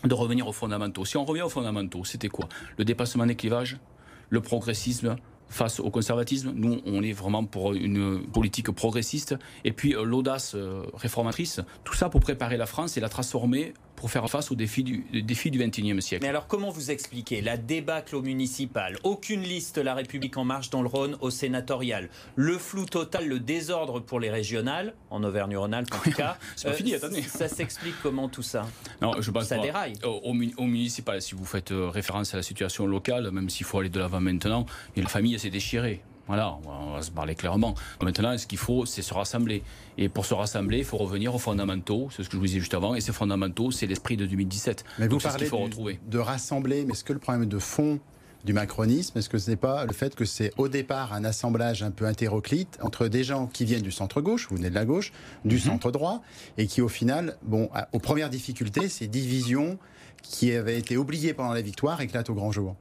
de 0.06 0.14
revenir 0.14 0.47
aux 0.47 0.53
fondamentaux. 0.53 1.05
Si 1.05 1.17
on 1.17 1.25
revient 1.25 1.43
aux 1.43 1.49
fondamentaux, 1.49 2.05
c'était 2.05 2.29
quoi? 2.29 2.49
Le 2.76 2.85
dépassement 2.85 3.26
des 3.26 3.37
clivages, 3.37 3.79
le 4.31 4.41
progressisme 4.41 5.17
face 5.49 5.81
au 5.81 5.91
conservatisme. 5.91 6.53
Nous, 6.55 6.81
on 6.87 7.03
est 7.03 7.12
vraiment 7.12 7.44
pour 7.44 7.73
une 7.75 8.26
politique 8.26 8.70
progressiste. 8.70 9.37
Et 9.64 9.73
puis 9.73 9.94
euh, 9.94 10.05
l'audace 10.05 10.55
euh, 10.55 10.82
réformatrice, 10.94 11.61
tout 11.85 11.94
ça 11.94 12.08
pour 12.08 12.20
préparer 12.20 12.56
la 12.56 12.67
France 12.67 12.97
et 12.97 13.00
la 13.00 13.08
transformer 13.08 13.75
pour 13.97 14.11
faire 14.11 14.29
face 14.31 14.51
aux 14.51 14.55
défis 14.55 14.85
du, 14.85 15.05
défis 15.23 15.51
du 15.51 15.59
21e 15.59 16.01
siècle. 16.01 16.23
Mais 16.23 16.29
alors 16.29 16.47
comment 16.47 16.71
vous 16.71 16.91
expliquez 16.91 17.41
la 17.41 17.57
débâcle 17.57 18.15
au 18.17 18.23
municipal? 18.23 18.99
Aucune 19.03 19.43
liste 19.43 19.79
La 19.79 19.95
République 19.95 20.37
en 20.37 20.45
marche 20.45 20.71
dans 20.71 20.83
le 20.83 20.89
Rhône 20.89 21.17
au 21.21 21.31
sénatorial. 21.31 22.09
Le 22.37 22.59
flou 22.59 22.85
total, 22.87 23.27
le 23.27 23.41
désordre 23.41 24.01
pour 24.01 24.21
les 24.21 24.31
régionales, 24.31 24.95
en 25.11 25.25
Auvergne-Rhône-Alpes 25.25 25.95
en 25.95 25.99
tout 25.99 26.13
cas. 26.13 26.39
C'est 26.57 26.69
pas 26.69 26.75
fini, 26.75 26.95
euh, 26.95 26.99
attendez. 26.99 27.23
Ça 27.23 27.49
s'explique 27.49 27.95
comment 28.03 28.29
tout 28.29 28.43
ça? 28.43 28.67
Non, 29.01 29.21
je 29.21 29.31
pense 29.31 29.45
Ça 29.45 29.59
déraille. 29.59 29.95
Au, 30.05 30.33
municipal, 30.33 31.21
si 31.23 31.35
vous 31.35 31.45
faites 31.45 31.73
euh, 31.73 31.89
référence 31.89 32.35
à 32.35 32.37
la 32.37 32.43
situation 32.43 32.87
locale, 32.87 33.31
même 33.31 33.51
s'il 33.51 33.67
faut 33.67 33.79
aller 33.79 33.89
de 33.89 33.99
l'avant 33.99 34.21
maintenant, 34.21 34.67
et 34.95 35.03
la 35.03 35.09
famille 35.09 35.39
s'est 35.39 35.51
déchirée. 35.51 36.03
Voilà, 36.26 36.58
on 36.67 36.94
va 36.94 37.02
se 37.02 37.11
parler 37.11 37.34
clairement. 37.34 37.75
Maintenant, 38.02 38.37
ce 38.37 38.46
qu'il 38.46 38.58
faut, 38.58 38.84
c'est 38.84 39.02
se 39.02 39.14
rassembler. 39.14 39.62
Et 39.96 40.08
pour 40.08 40.26
se 40.26 40.34
rassembler, 40.34 40.78
il 40.78 40.84
faut 40.84 40.96
revenir 40.96 41.34
aux 41.34 41.38
fondamentaux, 41.38 42.08
c'est 42.11 42.23
ce 42.25 42.28
que 42.28 42.34
je 42.34 42.38
vous 42.38 42.46
disais 42.46 42.58
juste 42.58 42.75
avant, 42.75 42.94
et 42.94 43.00
ces 43.00 43.12
fondamentaux, 43.12 43.70
c'est 43.70 43.87
l'esprit 43.87 44.17
de 44.17 44.26
2017. 44.26 44.84
Mais 44.99 45.08
vous 45.08 45.19
parlez 45.19 45.46
faut 45.46 45.58
retrouver. 45.58 46.00
de 46.06 46.19
rassembler, 46.19 46.84
mais 46.84 46.93
est-ce 46.93 47.05
que 47.05 47.12
le 47.12 47.19
problème 47.19 47.46
de 47.46 47.58
fond 47.58 48.00
du 48.44 48.52
macronisme 48.52 49.19
Est-ce 49.19 49.28
que 49.28 49.38
ce 49.38 49.50
n'est 49.50 49.56
pas 49.56 49.84
le 49.84 49.93
fait 49.93 50.14
que 50.14 50.25
c'est 50.25 50.52
au 50.56 50.69
départ 50.69 51.12
un 51.12 51.25
assemblage 51.25 51.82
un 51.82 51.90
peu 51.90 52.08
hétéroclite 52.08 52.78
entre 52.81 53.08
des 53.08 53.25
gens 53.25 53.46
qui 53.46 53.64
viennent 53.64 53.82
du 53.82 53.90
centre-gauche, 53.90 54.49
vous 54.49 54.56
venez 54.56 54.70
de 54.70 54.75
la 54.75 54.84
gauche, 54.84 55.12
du 55.44 55.56
mhm. 55.56 55.62
centre-droit, 55.62 56.23
et 56.58 56.67
qui 56.67 56.81
au 56.81 56.88
final, 56.88 57.37
bon, 57.43 57.69
aux 57.93 57.99
premières 57.99 58.31
difficultés, 58.31 58.88
ces 58.88 59.06
divisions 59.06 59.78
qui 60.23 60.52
avaient 60.52 60.78
été 60.78 60.96
oubliées 60.96 61.34
pendant 61.34 61.52
la 61.52 61.61
victoire 61.61 62.00
éclatent 62.00 62.31
au 62.31 62.34
grand 62.34 62.52
jour? 62.52 62.75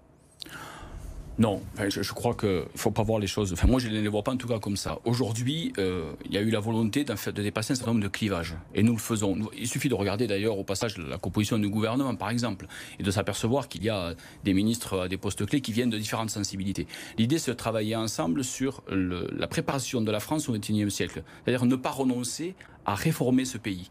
Non, 1.38 1.62
je, 1.90 2.14
crois 2.14 2.34
qu'il 2.34 2.50
ne 2.50 2.64
faut 2.76 2.92
pas 2.92 3.04
voir 3.04 3.20
les 3.20 3.28
choses. 3.28 3.54
Moi, 3.68 3.80
je 3.80 3.90
ne 3.90 4.00
les 4.00 4.08
vois 4.08 4.24
pas 4.24 4.32
en 4.32 4.38
tout 4.38 4.48
cas 4.48 4.60
comme 4.60 4.78
ça. 4.78 5.00
Aujourd'hui, 5.04 5.74
euh, 5.78 6.14
il 6.26 6.34
y 6.34 6.38
a 6.38 6.42
eu 6.42 6.50
la 6.50 6.62
volonté 6.62 7.04
de 7.04 7.42
dépasser 7.42 7.74
un 7.74 7.76
certain 7.76 7.92
nombre 7.92 8.04
de 8.04 8.08
clivages. 8.08 8.56
Et 8.74 8.84
nous 8.84 8.94
le 8.94 9.00
faisons. 9.00 9.38
Il 9.58 9.68
suffit 9.68 9.90
de 9.90 9.96
regarder 9.96 10.28
d'ailleurs 10.28 10.58
au 10.58 10.64
passage 10.64 10.98
la 10.98 11.18
composition 11.18 11.60
du 11.60 11.68
gouvernement, 11.68 12.16
par 12.16 12.30
exemple, 12.30 12.68
et 13.00 13.04
de 13.04 13.12
s'apercevoir 13.12 13.68
qu'il 13.68 13.84
y 13.84 13.90
a 13.90 14.14
des 14.46 14.54
ministres 14.54 15.02
à 15.02 15.08
des 15.10 15.18
postes 15.18 15.46
clés 15.46 15.60
qui 15.60 15.74
viennent 15.74 15.90
de 15.90 15.98
différentes 15.98 16.30
sensibilités. 16.30 16.88
L'idée, 17.18 17.38
c'est 17.38 17.52
de 17.52 17.58
travailler 17.58 17.98
ensemble 17.98 18.46
sur 18.46 18.84
la 18.90 19.48
préparation 19.48 20.02
de 20.02 20.12
la 20.12 20.22
France 20.22 20.48
au 20.48 20.54
XXIe 20.54 20.90
siècle. 20.90 21.24
C'est-à-dire 21.44 21.66
ne 21.66 21.76
pas 21.76 21.92
renoncer 21.92 22.56
à 22.86 22.96
réformer 22.96 23.44
ce 23.44 23.58
pays. 23.58 23.90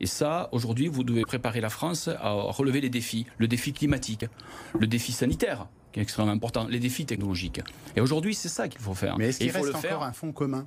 Et 0.00 0.06
ça, 0.06 0.48
aujourd'hui, 0.52 0.86
vous 0.86 1.02
devez 1.02 1.22
préparer 1.22 1.60
la 1.60 1.70
France 1.70 2.08
à 2.08 2.30
relever 2.30 2.80
les 2.80 2.90
défis. 2.90 3.26
Le 3.38 3.48
défi 3.48 3.72
climatique, 3.72 4.26
le 4.78 4.86
défi 4.86 5.12
sanitaire, 5.12 5.66
qui 5.94 6.00
est 6.00 6.02
extrêmement 6.02 6.32
important, 6.32 6.66
les 6.68 6.80
défis 6.80 7.06
technologiques. 7.06 7.60
Et 7.94 8.00
aujourd'hui, 8.00 8.34
c'est 8.34 8.48
ça 8.48 8.68
qu'il 8.68 8.80
faut 8.80 8.94
faire. 8.94 9.16
Mais 9.16 9.28
est-ce 9.28 9.38
qu'il 9.38 9.50
reste 9.52 9.76
encore 9.76 10.02
un 10.02 10.12
fonds 10.12 10.32
commun? 10.32 10.66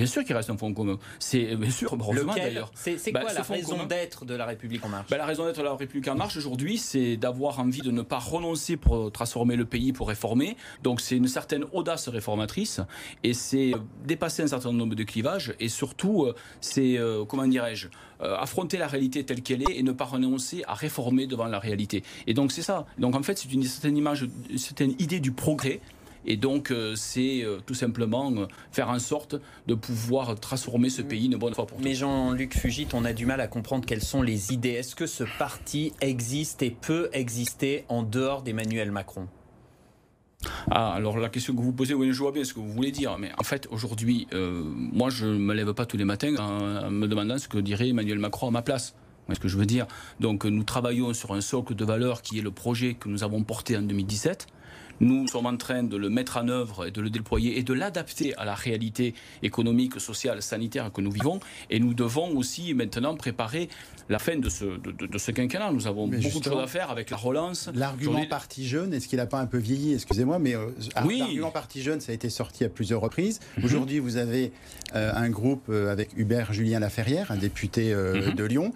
Bien 0.00 0.06
sûr 0.06 0.24
qu'il 0.24 0.34
reste 0.34 0.48
un 0.48 0.56
fonds 0.56 0.72
commun. 0.72 0.98
C'est 1.18 1.56
bien 1.56 1.68
sûr, 1.68 1.94
heureusement 2.00 2.34
d'ailleurs. 2.34 2.72
C'est 2.74 3.12
bah, 3.12 3.20
quoi 3.20 3.34
la 3.34 3.42
raison 3.42 3.84
d'être 3.84 4.24
de 4.24 4.34
la 4.34 4.46
République 4.46 4.82
en 4.82 4.88
marche? 4.88 5.10
Bah, 5.10 5.18
La 5.18 5.26
raison 5.26 5.44
d'être 5.44 5.58
de 5.58 5.62
la 5.62 5.74
République 5.74 6.08
en 6.08 6.14
marche 6.14 6.38
aujourd'hui, 6.38 6.78
c'est 6.78 7.18
d'avoir 7.18 7.60
envie 7.60 7.82
de 7.82 7.90
ne 7.90 8.00
pas 8.00 8.18
renoncer 8.18 8.78
pour 8.78 9.12
transformer 9.12 9.56
le 9.56 9.66
pays, 9.66 9.92
pour 9.92 10.08
réformer. 10.08 10.56
Donc 10.82 11.02
c'est 11.02 11.18
une 11.18 11.28
certaine 11.28 11.66
audace 11.74 12.08
réformatrice 12.08 12.80
et 13.24 13.34
c'est 13.34 13.72
dépasser 14.06 14.42
un 14.42 14.46
certain 14.46 14.72
nombre 14.72 14.94
de 14.94 15.04
clivages 15.04 15.54
et 15.60 15.68
surtout 15.68 16.24
euh, 16.24 16.34
c'est 16.62 16.96
euh, 16.96 17.26
comment 17.26 17.46
dirais-je 17.46 17.88
euh, 18.22 18.36
affronter 18.36 18.78
la 18.78 18.86
réalité 18.86 19.24
telle 19.24 19.42
qu'elle 19.42 19.62
est 19.62 19.78
et 19.78 19.82
ne 19.82 19.92
pas 19.92 20.06
renoncer 20.06 20.62
à 20.66 20.72
réformer 20.72 21.26
devant 21.26 21.46
la 21.46 21.58
réalité. 21.58 22.04
Et 22.26 22.32
donc 22.32 22.52
c'est 22.52 22.62
ça. 22.62 22.86
Donc 22.96 23.14
en 23.16 23.22
fait 23.22 23.36
c'est 23.36 23.52
une 23.52 23.64
certaine 23.64 23.98
image, 23.98 24.26
une 24.48 24.58
certaine 24.58 24.94
idée 24.98 25.20
du 25.20 25.32
progrès 25.32 25.80
et 26.26 26.36
donc, 26.36 26.70
euh, 26.70 26.94
c'est 26.96 27.42
euh, 27.42 27.58
tout 27.64 27.74
simplement 27.74 28.32
euh, 28.32 28.46
faire 28.72 28.88
en 28.90 28.98
sorte 28.98 29.36
de 29.66 29.74
pouvoir 29.74 30.38
transformer 30.38 30.90
ce 30.90 31.02
pays 31.02 31.26
une 31.26 31.36
bonne 31.36 31.54
fois 31.54 31.66
pour 31.66 31.78
toutes. 31.78 31.86
Mais 31.86 31.94
Jean-Luc 31.94 32.56
Fugit, 32.56 32.88
on 32.92 33.04
a 33.04 33.12
du 33.12 33.26
mal 33.26 33.40
à 33.40 33.46
comprendre 33.46 33.86
quelles 33.86 34.02
sont 34.02 34.22
les 34.22 34.52
idées. 34.52 34.70
Est-ce 34.70 34.94
que 34.94 35.06
ce 35.06 35.24
parti 35.38 35.92
existe 36.00 36.62
et 36.62 36.70
peut 36.70 37.08
exister 37.12 37.84
en 37.88 38.02
dehors 38.02 38.42
d'Emmanuel 38.42 38.90
Macron? 38.90 39.28
Ah, 40.70 40.92
alors 40.92 41.18
la 41.18 41.28
question 41.28 41.54
que 41.54 41.60
vous 41.60 41.72
posez, 41.72 41.92
oui, 41.92 42.12
je 42.12 42.18
vois 42.18 42.32
bien 42.32 42.44
ce 42.44 42.54
que 42.54 42.60
vous 42.60 42.72
voulez 42.72 42.92
dire, 42.92 43.18
mais 43.18 43.30
en 43.38 43.42
fait, 43.42 43.68
aujourd'hui, 43.70 44.26
moi, 44.32 45.10
je 45.10 45.26
ne 45.26 45.38
me 45.38 45.52
lève 45.52 45.74
pas 45.74 45.84
tous 45.84 45.98
les 45.98 46.06
matins 46.06 46.34
en, 46.36 46.90
me 46.90 47.06
demandant 47.06 47.36
ce 47.36 47.46
que 47.46 47.58
dirait 47.58 47.90
Emmanuel 47.90 48.18
Macron 48.18 48.48
à 48.48 48.50
ma 48.50 48.62
place. 48.62 48.94
ce 49.30 49.38
que 49.38 49.48
je 49.48 49.58
veux 49.58 49.66
dire? 49.66 49.86
Donc, 50.18 50.46
nous 50.46 50.64
travaillons 50.64 51.12
sur 51.12 51.34
un 51.34 51.42
socle 51.42 51.74
de 51.74 51.84
valeurs 51.84 52.22
qui 52.22 52.38
est 52.38 52.42
le 52.42 52.50
projet 52.50 52.94
que 52.94 53.10
nous 53.10 53.22
avons 53.22 53.42
porté 53.44 53.76
en 53.76 53.82
2017. 53.82 54.46
Nous 55.02 55.26
sommes 55.28 55.46
en 55.46 55.56
train 55.56 55.82
de 55.82 55.96
le 55.96 56.10
mettre 56.10 56.36
en 56.36 56.48
œuvre 56.48 56.86
et 56.86 56.90
de 56.90 57.00
le 57.00 57.08
déployer 57.08 57.58
et 57.58 57.62
de 57.62 57.72
l'adapter 57.72 58.36
à 58.36 58.44
la 58.44 58.54
réalité 58.54 59.14
économique, 59.42 59.98
sociale, 59.98 60.42
sanitaire 60.42 60.92
que 60.92 61.00
nous 61.00 61.10
vivons. 61.10 61.40
Et 61.70 61.80
nous 61.80 61.94
devons 61.94 62.36
aussi 62.36 62.74
maintenant 62.74 63.16
préparer 63.16 63.70
la 64.10 64.18
fin 64.18 64.36
de 64.36 64.48
ce, 64.48 64.64
de, 64.64 65.18
ce 65.18 65.30
quinquennat. 65.30 65.70
Nous 65.70 65.86
avons 65.86 66.08
beaucoup 66.08 66.40
de 66.40 66.44
choses 66.44 66.58
à 66.58 66.66
faire 66.66 66.90
avec 66.90 67.10
la 67.10 67.16
relance. 67.16 67.70
L'argument 67.74 68.26
parti 68.26 68.66
jeune, 68.66 68.92
est-ce 68.92 69.06
qu'il 69.06 69.18
n'a 69.18 69.26
pas 69.26 69.38
un 69.38 69.46
peu 69.46 69.58
vieilli? 69.58 69.94
Excusez-moi, 69.94 70.40
mais 70.40 70.56
euh, 70.56 70.66
oui. 71.04 71.20
l'argument 71.20 71.52
parti 71.52 71.80
jeune, 71.80 72.00
ça 72.00 72.10
a 72.10 72.14
été 72.14 72.28
sorti 72.28 72.64
à 72.64 72.68
plusieurs 72.68 73.00
reprises. 73.00 73.38
Mhm. 73.56 73.64
Aujourd'hui, 73.64 73.98
vous 74.00 74.16
avez 74.16 74.50
euh, 74.96 75.12
un 75.14 75.30
groupe 75.30 75.66
euh, 75.68 75.92
avec 75.92 76.10
Hubert 76.16 76.52
Julien 76.52 76.80
Laferrière, 76.80 77.30
un 77.30 77.36
député 77.36 77.94
mhm. 77.94 78.34
de 78.34 78.44
Lyon. 78.44 78.72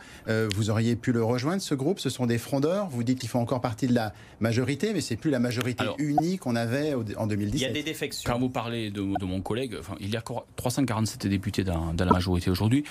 vous 0.55 0.71
auriez 0.71 0.95
pu 0.95 1.11
le 1.11 1.25
rejoindre, 1.25 1.61
ce 1.61 1.75
groupe? 1.75 1.99
Ce 1.99 2.11
sont 2.11 2.26
des 2.26 2.38
frondeurs? 2.38 2.88
Vous 2.88 3.03
dites 3.03 3.19
qu'ils 3.19 3.29
font 3.29 3.41
encore 3.41 3.61
partie 3.61 3.88
de 3.88 3.95
la 3.95 4.12
majorité, 4.38 4.93
mais 4.95 5.00
c'est 5.00 5.17
plus 5.17 5.31
la 5.31 5.41
majorité 5.41 5.85
unie 5.99 6.38
qu'on 6.38 6.55
avait 6.55 6.95
en 7.17 7.26
2017. 7.26 7.61
Il 7.61 7.62
y 7.62 7.69
a 7.69 7.73
des 7.73 7.83
défections. 7.83 8.33
Quand 8.33 8.38
vous 8.38 8.50
parlez 8.50 8.91
de, 8.91 9.00
mon 9.00 9.41
collègue, 9.41 9.76
enfin, 9.81 9.97
il 9.99 10.11
y 10.11 10.17
a 10.17 10.23
347 10.55 11.26
députés 11.26 11.64
dans, 11.64 11.93
dans 11.93 12.05
la 12.05 12.12
majorité 12.12 12.50
aujourd'hui. 12.50 12.85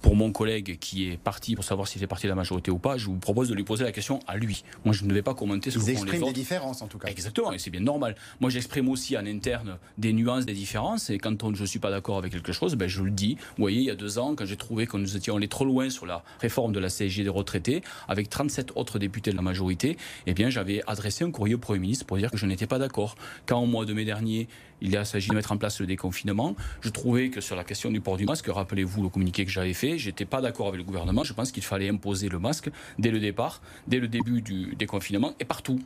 pour 0.00 0.14
mon 0.14 0.30
collègue 0.30 0.78
qui 0.78 1.08
est 1.08 1.16
parti 1.16 1.56
pour 1.56 1.64
savoir 1.72 1.88
s'il 1.88 2.00
fait 2.00 2.06
partie 2.06 2.26
de 2.26 2.30
la 2.30 2.36
majorité 2.36 2.70
ou 2.70 2.78
pas, 2.78 2.96
je 2.98 3.06
vous 3.06 3.16
propose 3.16 3.48
de 3.48 3.54
lui 3.54 3.64
poser 3.64 3.84
la 3.84 3.92
question 3.92 4.20
à 4.26 4.36
lui. 4.36 4.62
Moi, 4.84 4.94
je 4.94 5.04
ne 5.04 5.12
vais 5.14 5.22
pas 5.22 5.34
commenter 5.34 5.70
ce 5.70 5.78
que 5.78 5.84
font 5.84 6.04
les 6.04 6.18
autres. 6.18 6.26
des 6.26 6.32
différences, 6.32 6.82
en 6.82 6.86
tout 6.86 6.98
cas. 6.98 7.08
Exactement, 7.08 7.52
et 7.52 7.58
c'est 7.58 7.70
bien 7.70 7.80
normal. 7.80 8.14
Moi, 8.40 8.50
j'exprime 8.50 8.88
aussi 8.88 9.16
en 9.16 9.24
interne 9.24 9.78
des 9.96 10.12
nuances, 10.12 10.44
des 10.44 10.52
différences, 10.52 11.08
et 11.08 11.18
quand 11.18 11.42
on, 11.42 11.54
je 11.54 11.62
ne 11.62 11.66
suis 11.66 11.78
pas 11.78 11.90
d'accord 11.90 12.18
avec 12.18 12.32
quelque 12.32 12.52
chose, 12.52 12.74
ben, 12.74 12.88
je 12.88 13.02
le 13.02 13.10
dis. 13.10 13.36
Vous 13.56 13.62
voyez, 13.62 13.78
il 13.78 13.86
y 13.86 13.90
a 13.90 13.94
deux 13.94 14.18
ans, 14.18 14.34
quand 14.34 14.44
j'ai 14.44 14.56
trouvé 14.56 14.86
que 14.86 14.96
nous 14.96 15.16
étions 15.16 15.36
allés 15.36 15.48
trop 15.48 15.64
loin 15.64 15.88
sur 15.88 16.06
la 16.06 16.22
réforme 16.40 16.72
de 16.72 16.80
la 16.80 16.88
CSG 16.88 17.24
des 17.24 17.30
retraités, 17.30 17.82
avec 18.08 18.28
37 18.28 18.72
autres 18.74 18.98
députés 18.98 19.30
de 19.30 19.36
la 19.36 19.42
majorité, 19.42 19.96
eh 20.26 20.34
bien, 20.34 20.50
j'avais 20.50 20.82
adressé 20.86 21.24
un 21.24 21.30
courrier 21.30 21.54
au 21.54 21.58
Premier 21.58 21.80
ministre 21.80 22.04
pour 22.04 22.18
dire 22.18 22.30
que 22.30 22.36
je 22.36 22.46
n'étais 22.46 22.66
pas 22.66 22.78
d'accord. 22.78 23.16
Quand, 23.46 23.60
au 23.60 23.66
mois 23.66 23.86
de 23.86 23.94
mai 23.94 24.04
dernier, 24.04 24.48
il 24.82 24.96
a 24.96 25.04
s'agit 25.04 25.28
de 25.28 25.34
mettre 25.34 25.52
en 25.52 25.56
place 25.56 25.80
le 25.80 25.86
déconfinement. 25.86 26.54
Je 26.80 26.90
trouvais 26.90 27.30
que 27.30 27.40
sur 27.40 27.56
la 27.56 27.64
question 27.64 27.90
du 27.90 28.00
port 28.00 28.16
du 28.16 28.24
masque, 28.24 28.46
rappelez-vous 28.48 29.02
le 29.02 29.08
communiqué 29.08 29.44
que 29.44 29.50
j'avais 29.50 29.74
fait, 29.74 29.96
j'étais 29.96 30.24
pas 30.24 30.40
d'accord 30.40 30.68
avec 30.68 30.78
le 30.78 30.84
gouvernement. 30.84 31.24
Je 31.24 31.32
pense 31.32 31.52
qu'il 31.52 31.62
fallait 31.62 31.88
imposer 31.88 32.28
le 32.28 32.38
masque 32.38 32.70
dès 32.98 33.10
le 33.10 33.20
départ, 33.20 33.62
dès 33.86 33.98
le 33.98 34.08
début 34.08 34.42
du 34.42 34.74
déconfinement 34.76 35.34
et 35.40 35.44
partout. 35.44 35.78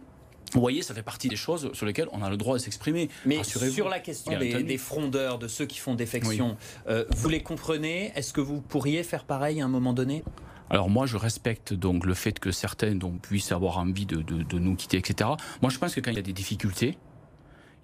Vous 0.52 0.60
voyez, 0.60 0.82
ça 0.82 0.94
fait 0.94 1.02
partie 1.02 1.28
des 1.28 1.36
choses 1.36 1.70
sur 1.72 1.86
lesquelles 1.86 2.08
on 2.12 2.22
a 2.22 2.30
le 2.30 2.36
droit 2.36 2.56
de 2.56 2.62
s'exprimer. 2.62 3.10
Mais 3.24 3.42
sur 3.42 3.88
la 3.88 3.98
question 3.98 4.38
des, 4.38 4.78
frondeurs, 4.78 5.38
de 5.38 5.48
ceux 5.48 5.66
qui 5.66 5.78
font 5.78 5.94
défection, 5.94 6.56
euh, 6.88 7.04
vous 7.16 7.28
les 7.28 7.42
comprenez? 7.42 8.12
Est-ce 8.14 8.32
que 8.32 8.40
vous 8.40 8.60
pourriez 8.60 9.02
faire 9.02 9.24
pareil 9.24 9.60
à 9.60 9.64
un 9.64 9.68
moment 9.68 9.92
donné? 9.92 10.22
Alors 10.70 10.88
moi, 10.90 11.06
je 11.06 11.16
respecte 11.16 11.74
donc 11.74 12.06
le 12.06 12.14
fait 12.14 12.38
que 12.38 12.50
certains 12.50 12.94
donc, 12.94 13.20
puissent 13.20 13.52
avoir 13.52 13.78
envie 13.78 14.06
de, 14.06 14.22
de, 14.22 14.58
nous 14.58 14.74
quitter, 14.74 14.96
etc. 14.96 15.30
Moi, 15.62 15.70
je 15.70 15.78
pense 15.78 15.94
que 15.94 16.00
quand 16.00 16.10
il 16.10 16.16
y 16.16 16.20
a 16.20 16.22
des 16.22 16.32
difficultés, 16.32 16.96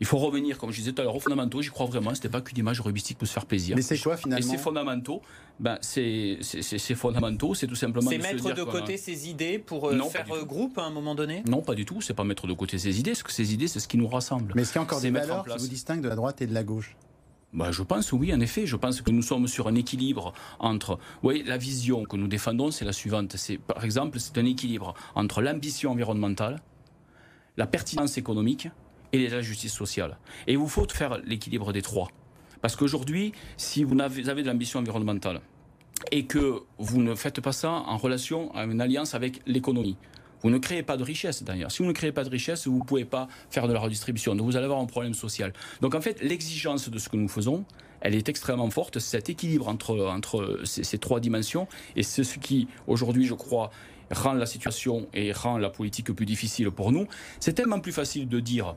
il 0.01 0.07
faut 0.07 0.19
revenir, 0.19 0.59
comme 0.59 0.73
je 0.73 0.79
disais 0.79 0.93
tout 0.93 1.01
à 1.01 1.05
l'heure, 1.05 1.15
aux 1.15 1.21
fondamentaux. 1.21 1.63
J'y 1.63 1.71
crois 1.71 1.87
vraiment. 1.87 2.15
C'était 2.15 2.29
pas 2.29 2.41
qu'une 2.41 2.59
image 2.59 2.81
rubistique 2.81 3.19
pour 3.19 3.29
se 3.29 3.33
faire 3.33 3.47
plaisir. 3.47 3.77
Mais 3.77 3.83
c'est 3.83 3.99
quoi 3.99 4.17
finalement 4.17 4.45
Et 4.45 4.51
ces 4.51 4.59
fondamentaux, 4.59 5.23
ben, 5.61 5.79
c'est 5.81 6.39
fondamentaux, 6.97 7.55
c'est 7.55 7.69
tout 7.69 7.77
simplement. 7.77 8.11
C'est 8.11 8.19
mettre 8.19 8.53
de 8.53 8.65
côté 8.65 8.97
ses 8.97 9.29
idées 9.29 9.59
pour 9.59 9.89
euh, 9.89 10.03
faire 10.05 10.27
euh, 10.33 10.45
groupe 10.45 10.77
à 10.79 10.83
un 10.83 10.91
moment 10.91 11.15
donné? 11.15 11.45
Non, 11.47 11.63
pas 11.63 11.75
du 11.75 11.85
tout. 11.85 12.01
C'est 12.01 12.15
pas 12.15 12.25
mettre 12.25 12.49
de 12.49 12.53
côté 12.53 12.79
ses 12.79 12.99
idées. 12.99 13.15
Ce 13.15 13.23
que 13.23 13.31
ces 13.31 13.55
idées, 13.55 13.69
c'est 13.69 13.79
ce 13.79 13.87
qui 13.87 13.97
nous 13.97 14.09
rassemble. 14.09 14.53
Mais 14.57 14.63
est-ce 14.63 14.73
qu'il 14.73 14.81
y 14.81 14.81
a 14.81 14.83
encore 14.83 15.01
des 15.01 15.11
valeurs 15.11 15.45
qui 15.45 15.59
vous 15.59 15.69
distinguent 15.69 16.03
de 16.03 16.09
la 16.09 16.17
droite 16.17 16.43
et 16.43 16.47
de 16.47 16.55
la 16.55 16.65
gauche? 16.65 16.97
Bah, 17.53 17.71
je 17.71 17.83
pense 17.83 18.13
oui, 18.13 18.35
en 18.35 18.41
effet. 18.41 18.67
Je 18.67 18.77
pense 18.77 19.03
que 19.03 19.11
nous 19.11 19.23
sommes 19.23 19.47
sur 19.47 19.69
un 19.69 19.75
équilibre 19.75 20.33
entre. 20.59 20.99
Oui, 21.23 21.45
la 21.47 21.59
vision 21.59 22.05
que 22.05 22.17
nous 22.17 22.29
défendons, 22.29 22.71
c'est 22.71 22.85
la 22.85 22.93
suivante. 22.93 23.37
C'est 23.37 23.59
par 23.59 23.85
exemple, 23.85 24.19
c'est 24.19 24.37
un 24.39 24.47
équilibre 24.47 24.95
entre 25.15 25.43
l'ambition 25.43 25.93
environnementale, 25.93 26.61
la 27.57 27.67
pertinence 27.67 28.19
économique 28.19 28.69
et 29.13 29.29
la 29.29 29.43
justice 29.43 29.73
sociale. 29.73 30.19
Et 30.47 30.53
il 30.53 30.59
vous 30.59 30.69
faut 30.69 30.87
faire 30.89 31.19
l'équilibre 31.25 31.73
des 31.73 31.83
trois. 31.83 32.09
Parce 32.61 32.77
qu'aujourd'hui, 32.77 33.33
si 33.57 33.85
vous 33.85 33.99
avez, 34.01 34.43
de 34.43 34.47
l'ambition 34.47 34.79
environnementale 34.79 35.41
et 36.11 36.25
que 36.25 36.63
vous 36.79 37.03
ne 37.03 37.15
faites 37.15 37.41
pas 37.41 37.53
ça 37.53 37.71
en 37.71 37.97
relation 37.97 38.55
à 38.55 38.65
une 38.65 38.81
alliance 38.81 39.15
avec 39.15 39.41
l'économie, 39.47 39.97
vous 40.43 40.51
ne 40.51 40.59
créez 40.59 40.83
pas 40.83 40.97
de 40.97 41.05
richesse 41.05 41.43
d'ailleurs. 41.43 41.71
Si 41.71 41.79
vous 41.83 41.89
ne 41.89 41.93
créez 41.93 42.13
pas 42.13 42.25
de 42.25 42.31
richesse, 42.31 42.67
vous 42.67 42.79
ne 42.79 42.85
pouvez 42.85 43.05
pas 43.05 43.29
faire 43.51 43.69
de 43.69 43.73
la 43.73 43.79
redistribution. 43.79 44.35
Donc 44.35 44.47
vous 44.47 44.57
allez 44.57 44.65
avoir 44.65 44.81
un 44.81 44.87
problème 44.87 45.15
social. 45.15 45.53
Donc 45.81 45.95
en 45.95 46.01
fait, 46.01 46.21
l'exigence 46.23 46.89
de 46.89 46.99
ce 46.99 47.09
que 47.09 47.17
nous 47.17 47.29
faisons, 47.29 47.65
elle 48.01 48.15
est 48.15 48.29
extrêmement 48.29 48.71
forte. 48.71 48.99
Cet 48.99 49.29
équilibre 49.29 49.69
entre, 49.69 50.07
entre 50.07 50.61
ces 50.65 50.99
trois 50.99 51.21
dimensions, 51.21 51.69
et 51.95 52.03
c'est 52.03 52.25
ce 52.25 52.39
qui, 52.39 52.69
aujourd'hui, 52.87 53.27
je 53.27 53.35
crois, 53.35 53.71
rend 54.11 54.35
la 54.35 54.47
situation 54.47 55.09
et 55.15 55.33
rend 55.33 55.59
la 55.59 55.71
politique 55.71 56.13
plus 56.13 56.27
difficile 56.27 56.71
pour 56.71 56.93
nous. 56.93 57.07
C'est 57.41 57.55
tellement 57.55 57.81
plus 57.81 57.93
facile 57.93 58.29
de 58.29 58.41
dire 58.41 58.77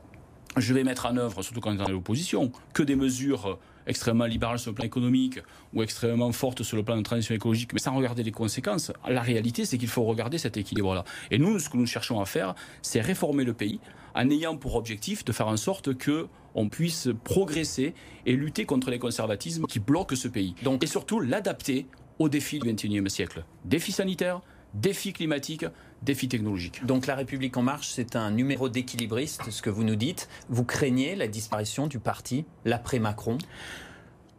je 0.56 0.74
vais 0.74 0.84
mettre 0.84 1.06
en 1.06 1.16
œuvre, 1.16 1.42
surtout 1.42 1.60
quand 1.60 1.70
on 1.70 1.74
est 1.74 1.78
dans 1.78 1.88
l'opposition, 1.88 2.50
que 2.72 2.82
des 2.82 2.96
mesures 2.96 3.58
extrêmement 3.86 4.26
libérales 4.26 4.58
sur 4.58 4.70
le 4.70 4.74
plan 4.74 4.84
économique 4.84 5.38
ou 5.72 5.82
extrêmement 5.82 6.32
fortes 6.32 6.62
sur 6.62 6.76
le 6.76 6.82
plan 6.82 6.96
de 6.96 7.02
transition 7.02 7.34
écologique, 7.34 7.72
mais 7.72 7.78
sans 7.78 7.94
regarder 7.94 8.22
les 8.22 8.32
conséquences. 8.32 8.92
La 9.08 9.22
réalité, 9.22 9.64
c'est 9.64 9.78
qu'il 9.78 9.88
faut 9.88 10.04
regarder 10.04 10.38
cet 10.38 10.56
équilibre-là. 10.56 11.04
Et 11.30 11.38
nous, 11.38 11.58
ce 11.58 11.68
que 11.68 11.76
nous 11.76 11.86
cherchons 11.86 12.20
à 12.20 12.24
faire, 12.24 12.54
c'est 12.82 13.00
réformer 13.00 13.44
le 13.44 13.54
pays 13.54 13.80
en 14.14 14.28
ayant 14.30 14.56
pour 14.56 14.76
objectif 14.76 15.24
de 15.24 15.32
faire 15.32 15.48
en 15.48 15.56
sorte 15.56 15.94
que 15.94 16.26
on 16.54 16.68
puisse 16.68 17.08
progresser 17.22 17.94
et 18.24 18.32
lutter 18.32 18.64
contre 18.64 18.90
les 18.90 18.98
conservatismes 18.98 19.66
qui 19.66 19.78
bloquent 19.78 20.16
ce 20.16 20.26
pays. 20.26 20.54
Donc, 20.62 20.82
et 20.82 20.86
surtout 20.86 21.20
l'adapter 21.20 21.86
aux 22.18 22.30
défis 22.30 22.58
du 22.58 22.72
XXIe 22.72 23.10
siècle. 23.10 23.44
Défis 23.66 23.92
sanitaires, 23.92 24.40
défis 24.72 25.12
climatiques, 25.12 25.66
défis 26.02 26.28
technologiques. 26.28 26.84
Donc 26.84 27.06
la 27.06 27.14
République 27.14 27.56
en 27.56 27.62
marche, 27.62 27.88
c'est 27.88 28.16
un 28.16 28.30
numéro 28.30 28.68
d'équilibriste, 28.68 29.50
ce 29.50 29.62
que 29.62 29.70
vous 29.70 29.84
nous 29.84 29.96
dites. 29.96 30.28
Vous 30.48 30.64
craignez 30.64 31.16
la 31.16 31.28
disparition 31.28 31.86
du 31.86 31.98
parti, 31.98 32.44
l'après-Macron 32.64 33.38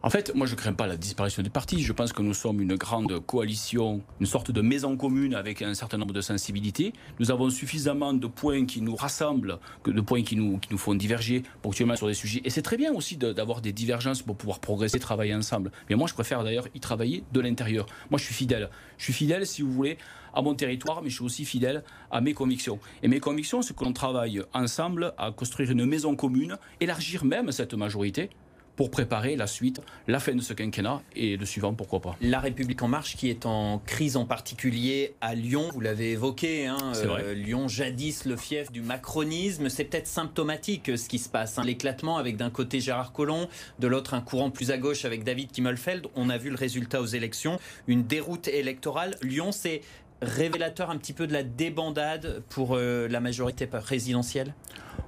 en 0.07 0.09
fait, 0.09 0.33
moi, 0.33 0.47
je 0.47 0.53
ne 0.53 0.57
crains 0.57 0.71
pas 0.71 0.87
la 0.87 0.95
disparition 0.95 1.43
du 1.43 1.49
parti. 1.49 1.83
Je 1.83 1.91
pense 1.91 2.13
que 2.13 2.21
nous 2.21 2.33
sommes 2.33 2.61
une 2.61 2.77
grande 2.77 3.19
coalition, 3.25 4.01
une 4.21 4.25
sorte 4.25 4.51
de 4.51 4.61
maison 4.61 4.95
commune 4.95 5.35
avec 5.35 5.61
un 5.61 5.73
certain 5.73 5.97
nombre 5.97 6.13
de 6.13 6.21
sensibilités. 6.21 6.93
Nous 7.19 7.29
avons 7.29 7.49
suffisamment 7.49 8.13
de 8.13 8.25
points 8.25 8.65
qui 8.65 8.79
nous 8.79 8.95
rassemblent, 8.95 9.59
de 9.85 9.99
points 9.99 10.23
qui 10.23 10.37
nous, 10.37 10.59
qui 10.59 10.69
nous 10.71 10.77
font 10.77 10.95
diverger 10.95 11.43
ponctuellement 11.61 11.97
sur 11.97 12.07
des 12.07 12.13
sujets. 12.13 12.39
Et 12.45 12.49
c'est 12.49 12.61
très 12.61 12.77
bien 12.77 12.93
aussi 12.93 13.17
d'avoir 13.17 13.59
des 13.59 13.73
divergences 13.73 14.21
pour 14.21 14.37
pouvoir 14.37 14.59
progresser, 14.59 14.97
travailler 14.97 15.35
ensemble. 15.35 15.73
Mais 15.89 15.97
moi, 15.97 16.07
je 16.07 16.13
préfère 16.13 16.41
d'ailleurs 16.41 16.69
y 16.73 16.79
travailler 16.79 17.25
de 17.33 17.41
l'intérieur. 17.41 17.85
Moi, 18.09 18.17
je 18.17 18.23
suis 18.23 18.33
fidèle. 18.33 18.69
Je 18.97 19.03
suis 19.03 19.13
fidèle, 19.13 19.45
si 19.45 19.61
vous 19.61 19.73
voulez, 19.73 19.97
à 20.33 20.41
mon 20.41 20.55
territoire, 20.55 21.01
mais 21.01 21.09
je 21.09 21.15
suis 21.15 21.25
aussi 21.25 21.43
fidèle 21.43 21.83
à 22.11 22.21
mes 22.21 22.33
convictions. 22.33 22.79
Et 23.03 23.09
mes 23.09 23.19
convictions, 23.19 23.61
c'est 23.61 23.75
que 23.75 23.83
l'on 23.83 23.91
travaille 23.91 24.41
ensemble 24.53 25.13
à 25.17 25.33
construire 25.33 25.69
une 25.69 25.85
maison 25.85 26.15
commune, 26.15 26.57
élargir 26.79 27.25
même 27.25 27.51
cette 27.51 27.73
majorité 27.73 28.29
pour 28.77 28.89
préparer 28.89 29.35
la 29.35 29.47
suite, 29.47 29.81
la 30.07 30.21
fin 30.21 30.33
de 30.33 30.41
ce 30.41 30.53
quinquennat 30.53 31.01
et 31.15 31.35
le 31.35 31.45
suivant, 31.45 31.73
pourquoi 31.73 31.99
pas. 31.99 32.15
La 32.21 32.39
République 32.39 32.81
en 32.83 32.87
marche 32.87 33.17
qui 33.17 33.29
est 33.29 33.45
en 33.45 33.79
crise 33.79 34.15
en 34.15 34.25
particulier 34.25 35.15
à 35.19 35.35
Lyon, 35.35 35.69
vous 35.73 35.81
l'avez 35.81 36.11
évoqué, 36.11 36.67
hein, 36.67 36.77
euh, 36.95 37.33
Lyon 37.33 37.67
jadis 37.67 38.23
le 38.25 38.37
fief 38.37 38.71
du 38.71 38.81
macronisme, 38.81 39.67
c'est 39.67 39.83
peut-être 39.83 40.07
symptomatique 40.07 40.91
ce 40.95 41.09
qui 41.09 41.19
se 41.19 41.27
passe. 41.27 41.57
Hein. 41.57 41.63
L'éclatement 41.65 42.17
avec 42.17 42.37
d'un 42.37 42.51
côté 42.51 42.79
Gérard 42.79 43.11
Collomb, 43.11 43.47
de 43.79 43.87
l'autre 43.87 44.13
un 44.13 44.21
courant 44.21 44.51
plus 44.51 44.71
à 44.71 44.77
gauche 44.77 45.03
avec 45.05 45.23
David 45.23 45.51
Kimmelfeld. 45.51 46.07
On 46.15 46.29
a 46.29 46.37
vu 46.37 46.51
le 46.51 46.55
résultat 46.55 47.01
aux 47.01 47.07
élections, 47.07 47.59
une 47.87 48.03
déroute 48.03 48.47
électorale. 48.47 49.15
Lyon, 49.23 49.51
c'est 49.51 49.81
révélateur 50.21 50.89
un 50.89 50.97
petit 50.97 51.13
peu 51.13 51.27
de 51.27 51.33
la 51.33 51.43
débandade 51.43 52.43
pour 52.49 52.75
euh, 52.75 53.07
la 53.07 53.19
majorité 53.19 53.67
présidentielle? 53.67 54.53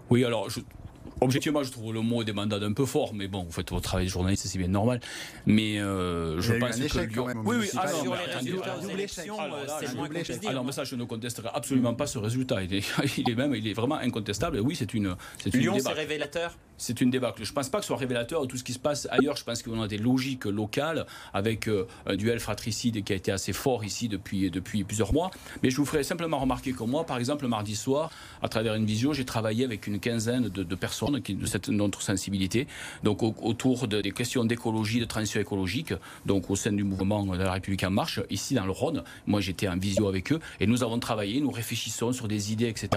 Oui, 0.09 0.25
alors 0.25 0.49
je, 0.49 0.59
Objectivement, 1.21 1.63
je 1.63 1.71
trouve 1.71 1.93
le 1.93 2.01
mot 2.01 2.23
des 2.23 2.33
mandats 2.33 2.57
un 2.57 2.73
peu 2.73 2.85
fort, 2.85 3.13
mais 3.13 3.27
bon, 3.27 3.43
vous 3.43 3.51
faites 3.51 3.69
votre 3.69 3.83
travail 3.83 4.05
de 4.05 4.11
journaliste, 4.11 4.47
c'est 4.47 4.57
bien 4.57 4.67
normal. 4.67 4.99
Mais 5.45 5.79
euh, 5.79 6.39
je 6.39 6.53
pense 6.53 6.77
que 6.77 7.19
oui, 7.45 7.55
oui, 7.59 7.69
ah, 7.77 7.87
sur 7.87 8.15
les 8.15 8.33
résultats 8.33 8.77
aux 8.77 8.89
élections, 8.89 9.37
c'est 9.79 9.95
moins 9.95 10.09
Alors, 10.47 10.65
mais 10.65 10.71
ça, 10.71 10.83
je 10.83 10.95
ne 10.95 11.03
contesterai 11.03 11.49
absolument 11.53 11.93
pas 11.93 12.07
ce 12.07 12.17
résultat. 12.17 12.63
Il 12.63 12.73
est, 12.73 12.85
il 13.17 13.29
est 13.29 13.35
même, 13.35 13.53
il 13.55 13.67
est 13.67 13.73
vraiment 13.73 13.95
incontestable. 13.95 14.57
Et 14.57 14.61
oui, 14.61 14.75
c'est 14.75 14.93
une, 14.93 15.15
c'est 15.37 15.53
une 15.53 15.61
Lyon, 15.61 15.77
c'est 15.79 15.91
révélateur 15.91 16.55
c'est 16.79 17.01
une 17.01 17.11
débâcle. 17.11 17.43
Je 17.43 17.51
ne 17.51 17.55
pense 17.55 17.69
pas 17.69 17.77
que 17.77 17.83
ce 17.83 17.87
soit 17.87 17.97
révélateur 17.97 18.41
de 18.41 18.47
tout 18.47 18.57
ce 18.57 18.63
qui 18.63 18.73
se 18.73 18.79
passe 18.79 19.07
ailleurs. 19.11 19.35
Je 19.35 19.43
pense 19.43 19.61
qu'on 19.61 19.81
a 19.81 19.87
des 19.87 19.97
logiques 19.97 20.45
locales 20.45 21.05
avec 21.33 21.67
euh, 21.67 21.87
un 22.07 22.15
duel 22.15 22.39
fratricide 22.39 23.03
qui 23.03 23.13
a 23.13 23.15
été 23.15 23.31
assez 23.31 23.53
fort 23.53 23.83
ici 23.83 24.07
depuis, 24.07 24.49
plusieurs 24.83 25.13
mois. 25.13 25.29
Mais 25.61 25.69
je 25.69 25.77
vous 25.77 25.85
ferai 25.85 26.03
simplement 26.03 26.39
remarquer 26.39 26.73
que 26.73 26.83
moi, 26.83 27.05
par 27.05 27.17
exemple, 27.17 27.43
le 27.43 27.49
mardi 27.49 27.75
soir, 27.75 28.11
à 28.41 28.47
travers 28.47 28.75
une 28.75 28.85
vision, 28.85 29.13
j'ai 29.13 29.25
travaillé 29.25 29.65
avec 29.65 29.87
une 29.87 29.99
quinzaine 29.99 30.49
de, 30.49 30.75
personnes 30.75 31.19
de 31.19 31.45
cette 31.45 31.69
notre 31.69 32.01
sensibilité, 32.01 32.67
donc 33.03 33.21
autour 33.21 33.87
des 33.87 34.11
questions 34.11 34.45
d'écologie, 34.45 34.99
de 34.99 35.05
transition 35.05 35.41
écologique, 35.41 35.93
donc 36.25 36.49
au 36.49 36.55
sein 36.55 36.71
du 36.71 36.83
mouvement 36.83 37.25
de 37.25 37.37
la 37.37 37.51
République 37.51 37.83
en 37.83 37.91
marche, 37.91 38.21
ici 38.29 38.55
dans 38.55 38.65
le 38.65 38.71
Rhône. 38.71 39.03
Moi, 39.27 39.41
j'étais 39.41 39.67
en 39.67 39.77
visio 39.77 40.07
avec 40.07 40.31
eux 40.31 40.39
et 40.59 40.67
nous 40.67 40.83
avons 40.83 40.99
travaillé, 40.99 41.41
nous 41.41 41.51
réfléchissons 41.51 42.13
sur 42.13 42.27
des 42.27 42.53
idées, 42.53 42.67
etc. 42.67 42.89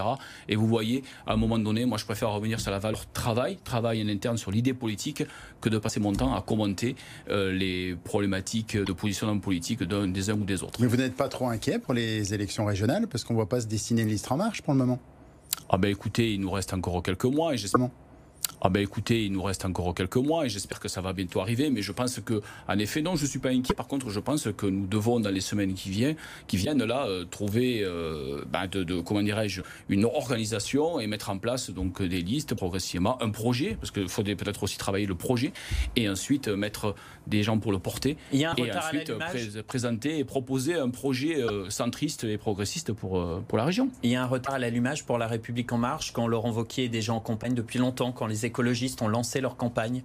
Et 0.47 0.55
vous 0.55 0.67
voyez, 0.67 1.03
à 1.27 1.33
un 1.33 1.37
moment 1.37 1.59
donné, 1.59 1.85
moi, 1.85 1.97
je 1.97 2.05
préfère 2.05 2.31
revenir 2.31 2.59
sur 2.59 2.71
la 2.71 2.79
valeur 2.79 3.05
travail 3.11 3.57
travail 3.73 4.03
en 4.03 4.07
interne 4.07 4.37
sur 4.37 4.51
l'idée 4.51 4.75
politique 4.75 5.23
que 5.59 5.69
de 5.69 5.79
passer 5.79 5.99
mon 5.99 6.13
temps 6.13 6.35
à 6.35 6.41
commenter 6.41 6.95
euh, 7.29 7.51
les 7.51 7.95
problématiques 7.95 8.77
de 8.77 8.93
positionnement 8.93 9.39
politique 9.39 9.81
des 9.81 10.29
uns 10.29 10.33
ou 10.33 10.45
des 10.45 10.61
autres. 10.61 10.79
Mais 10.79 10.87
vous 10.87 10.97
n'êtes 10.97 11.15
pas 11.15 11.27
trop 11.27 11.47
inquiet 11.47 11.79
pour 11.79 11.95
les 11.95 12.33
élections 12.35 12.65
régionales 12.65 13.07
parce 13.07 13.23
qu'on 13.23 13.33
ne 13.33 13.39
voit 13.39 13.49
pas 13.49 13.61
se 13.61 13.67
dessiner 13.67 14.03
une 14.03 14.09
liste 14.09 14.31
en 14.31 14.37
marche 14.37 14.61
pour 14.61 14.73
le 14.73 14.79
moment? 14.79 14.99
Ah 15.69 15.77
ben 15.77 15.89
écoutez, 15.89 16.33
il 16.33 16.41
nous 16.41 16.51
reste 16.51 16.71
encore 16.73 17.01
quelques 17.01 17.25
mois 17.25 17.55
et 17.55 17.57
j'espère. 17.57 17.89
Ah 18.65 18.69
ben 18.69 18.81
écoutez, 18.81 19.25
il 19.25 19.33
nous 19.33 19.43
reste 19.43 19.65
encore 19.65 19.93
quelques 19.93 20.15
mois 20.15 20.45
et 20.45 20.49
j'espère 20.49 20.79
que 20.79 20.87
ça 20.87 21.01
va 21.01 21.11
bientôt 21.11 21.41
arriver. 21.41 21.69
Mais 21.69 21.81
je 21.81 21.91
pense 21.91 22.21
que, 22.21 22.41
en 22.69 22.79
effet, 22.79 23.01
non, 23.01 23.17
je 23.17 23.25
suis 23.25 23.39
pas 23.39 23.49
inquiet. 23.49 23.73
Par 23.73 23.87
contre, 23.87 24.09
je 24.09 24.21
pense 24.21 24.47
que 24.55 24.65
nous 24.65 24.87
devons 24.87 25.19
dans 25.19 25.31
les 25.31 25.41
semaines 25.41 25.73
qui 25.73 25.89
viennent, 25.89 26.15
qui 26.47 26.55
viennent 26.55 26.81
là, 26.81 27.05
euh, 27.05 27.25
trouver, 27.25 27.81
euh, 27.83 28.45
ben, 28.49 28.67
de, 28.67 29.01
comment 29.01 29.21
dirais-je, 29.21 29.61
une 29.89 30.05
organisation 30.05 31.01
et 31.01 31.07
mettre 31.07 31.29
en 31.29 31.39
place 31.39 31.71
donc 31.71 32.01
des 32.01 32.21
listes 32.21 32.55
progressivement, 32.55 33.21
un 33.21 33.31
projet, 33.31 33.75
parce 33.81 33.91
qu'il 33.91 34.07
faudrait 34.07 34.35
peut-être 34.35 34.63
aussi 34.63 34.77
travailler 34.77 35.07
le 35.07 35.15
projet 35.15 35.51
et 35.97 36.07
ensuite 36.07 36.47
euh, 36.47 36.55
mettre 36.55 36.95
des 37.27 37.43
gens 37.43 37.57
pour 37.57 37.73
le 37.73 37.79
porter. 37.79 38.15
Il 38.31 38.39
y 38.39 38.45
a 38.45 38.51
un 38.51 38.55
et 38.55 38.71
ensuite 38.71 39.11
présenter 39.63 40.19
et 40.19 40.23
proposer 40.23 40.75
un 40.75 40.89
projet 40.89 41.37
centriste 41.69 42.25
et 42.25 42.37
progressiste 42.37 42.91
pour 42.91 43.41
pour 43.47 43.57
la 43.57 43.63
région. 43.63 43.89
Il 44.03 44.09
y 44.09 44.15
a 44.15 44.23
un 44.23 44.25
retard 44.25 44.55
à 44.55 44.59
l'allumage 44.59 45.05
pour 45.05 45.17
la 45.17 45.27
République 45.27 45.71
en 45.71 45.77
marche 45.77 46.11
quand 46.11 46.27
Laurent 46.27 46.51
Wauquiez 46.51 46.85
est 46.85 46.89
déjà 46.89 47.13
en 47.13 47.21
campagne 47.21 47.53
depuis 47.53 47.79
longtemps, 47.79 48.11
quand 48.11 48.27
les 48.33 48.45
écologistes 48.45 49.01
ont 49.01 49.07
lancé 49.07 49.41
leur 49.41 49.55
campagne 49.55 50.01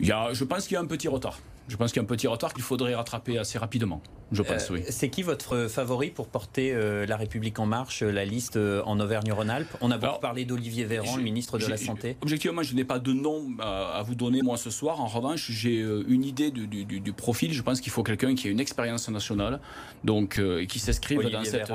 Il 0.00 0.08
y 0.08 0.12
a, 0.12 0.32
Je 0.32 0.44
pense 0.44 0.66
qu'il 0.66 0.74
y 0.74 0.76
a 0.78 0.80
un 0.80 0.86
petit 0.86 1.08
retard. 1.08 1.38
Je 1.68 1.76
pense 1.76 1.92
qu'il 1.92 2.00
y 2.00 2.04
a 2.04 2.04
un 2.04 2.06
petit 2.06 2.26
retard 2.26 2.52
qu'il 2.54 2.62
faudrait 2.62 2.94
rattraper 2.94 3.38
assez 3.38 3.56
rapidement. 3.58 4.02
Je 4.32 4.42
pense, 4.42 4.70
euh, 4.70 4.74
oui. 4.74 4.82
C'est 4.88 5.10
qui 5.10 5.22
votre 5.22 5.68
favori 5.68 6.10
pour 6.10 6.26
porter 6.26 6.72
euh, 6.72 7.06
La 7.06 7.16
République 7.16 7.58
En 7.58 7.66
Marche, 7.66 8.02
la 8.02 8.24
liste 8.24 8.56
euh, 8.56 8.82
en 8.84 8.98
Auvergne-Rhône-Alpes? 8.98 9.76
On 9.80 9.90
a 9.90 9.98
beaucoup 9.98 10.20
parlé 10.20 10.44
d'Olivier 10.44 10.84
Véran, 10.84 11.16
le 11.16 11.22
ministre 11.22 11.58
de 11.58 11.66
la 11.66 11.76
Santé. 11.76 12.16
Objectivement, 12.22 12.62
je 12.62 12.74
n'ai 12.74 12.84
pas 12.84 12.98
de 12.98 13.12
nom 13.12 13.46
à, 13.60 14.02
vous 14.04 14.14
donner, 14.14 14.40
moi, 14.42 14.56
ce 14.56 14.70
soir. 14.70 15.00
En 15.00 15.06
revanche, 15.06 15.50
j'ai 15.50 15.80
une 16.08 16.24
idée 16.24 16.50
du, 16.50 16.66
du, 16.66 17.12
profil. 17.12 17.52
Je 17.52 17.62
pense 17.62 17.80
qu'il 17.80 17.92
faut 17.92 18.02
quelqu'un 18.02 18.34
qui 18.34 18.48
a 18.48 18.50
une 18.50 18.60
expérience 18.60 19.08
nationale 19.08 19.60
donc, 20.02 20.38
et 20.38 20.66
qui 20.66 20.78
s'inscrive 20.78 21.20
dans 21.30 21.44
cette. 21.44 21.70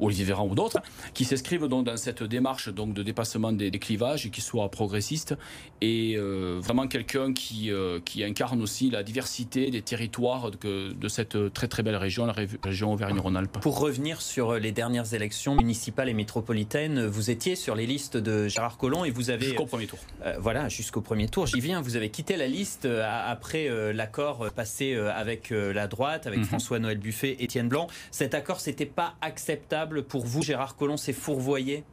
Olivier 0.00 0.24
Véran 0.24 0.46
ou 0.46 0.54
d'autres, 0.54 0.78
qui 1.14 1.24
s'inscrivent 1.24 1.66
donc 1.66 1.86
dans 1.86 1.96
cette 1.96 2.22
démarche 2.22 2.68
donc 2.68 2.94
de 2.94 3.02
dépassement 3.02 3.52
des, 3.52 3.70
clivages 3.70 4.26
et 4.26 4.30
qui 4.30 4.40
soient 4.40 4.70
progressistes 4.70 5.34
et 5.80 6.14
euh, 6.16 6.58
vraiment 6.62 6.86
quelqu'un 6.86 7.32
qui, 7.32 7.70
euh, 7.70 8.00
qui 8.04 8.24
incarne 8.24 8.62
aussi 8.62 8.90
la 8.90 9.02
diversité 9.02 9.70
des 9.70 9.82
territoires 9.82 10.50
de, 10.50 10.92
de 10.92 11.08
cette 11.08 11.52
très 11.52 11.68
très 11.68 11.82
belle 11.82 11.96
région, 11.96 12.26
la 12.26 12.34
région 12.62 12.92
Auvergne-Rhône-Alpes. 12.92 13.58
Pour 13.60 13.78
revenir 13.78 14.22
sur 14.22 14.54
les 14.54 14.72
dernières 14.72 15.12
élections 15.14 15.54
municipales 15.54 16.08
et 16.08 16.14
métropolitaines, 16.14 17.06
vous 17.06 17.30
étiez 17.30 17.54
sur 17.54 17.74
les 17.74 17.86
listes 17.86 18.16
de 18.16 18.48
Gérard 18.48 18.78
Collomb 18.78 19.04
et 19.04 19.10
vous 19.10 19.30
avez... 19.30 19.46
Jusqu'au 19.46 19.66
premier 19.66 19.86
tour. 19.86 19.98
Euh, 20.24 20.36
voilà, 20.38 20.68
jusqu'au 20.68 21.00
premier 21.00 21.28
tour. 21.28 21.46
J'y 21.46 21.60
viens, 21.60 21.80
vous 21.80 21.96
avez 21.96 22.10
quitté 22.10 22.36
la 22.36 22.46
liste 22.48 22.86
après 22.86 23.68
l'accord 23.92 24.50
passé 24.54 24.94
avec 24.94 25.50
la 25.50 25.86
droite, 25.86 26.26
avec 26.26 26.40
mhm. 26.40 26.46
François-Noël 26.46 26.98
Buffet, 26.98 27.36
Étienne 27.40 27.68
Blanc. 27.68 27.88
Cet 28.10 28.34
accord, 28.34 28.60
c'était 28.60 28.86
pas 28.86 29.14
acceptable 29.20 29.85
pour 30.08 30.24
vous, 30.24 30.42
Gérard 30.42 30.76
Collomb, 30.76 30.96
c'est 30.96 31.12
fourvoyé 31.12 31.84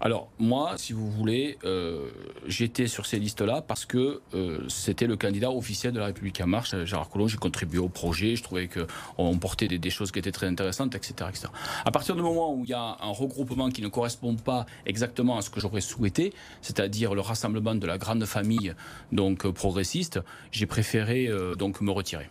alors 0.00 0.28
moi, 0.38 0.74
si 0.76 0.92
vous 0.92 1.10
voulez, 1.10 1.56
euh, 1.64 2.10
j'étais 2.46 2.86
sur 2.86 3.06
ces 3.06 3.18
listes-là 3.18 3.62
parce 3.62 3.84
que 3.84 4.20
euh, 4.34 4.58
c'était 4.68 5.06
le 5.06 5.16
candidat 5.16 5.50
officiel 5.50 5.92
de 5.92 5.98
la 5.98 6.06
République 6.06 6.40
en 6.40 6.46
marche, 6.46 6.74
Gérard 6.84 7.08
Collomb. 7.08 7.28
J'ai 7.28 7.36
contribué 7.36 7.78
au 7.78 7.88
projet, 7.88 8.36
je 8.36 8.42
trouvais 8.42 8.68
qu'on 8.68 9.38
portait 9.38 9.68
des, 9.68 9.90
choses 9.90 10.10
qui 10.10 10.18
étaient 10.18 10.32
très 10.32 10.46
intéressantes, 10.46 10.94
etc., 10.94 11.14
etc. 11.28 11.46
À 11.84 11.90
partir 11.90 12.16
du 12.16 12.22
moment 12.22 12.52
où 12.54 12.64
il 12.64 12.70
y 12.70 12.74
a 12.74 12.96
un 13.00 13.12
regroupement 13.12 13.70
qui 13.70 13.82
ne 13.82 13.88
correspond 13.88 14.34
pas 14.34 14.66
exactement 14.86 15.38
à 15.38 15.42
ce 15.42 15.50
que 15.50 15.60
j'aurais 15.60 15.80
souhaité, 15.80 16.32
c'est-à-dire 16.60 17.14
le 17.14 17.20
rassemblement 17.20 17.74
de 17.74 17.86
la 17.86 17.98
grande 17.98 18.24
famille 18.24 18.74
donc 19.12 19.48
progressiste, 19.50 20.20
j'ai 20.50 20.66
préféré 20.66 21.28
euh, 21.28 21.54
donc 21.54 21.80
me 21.80 21.90
retirer, 21.90 22.28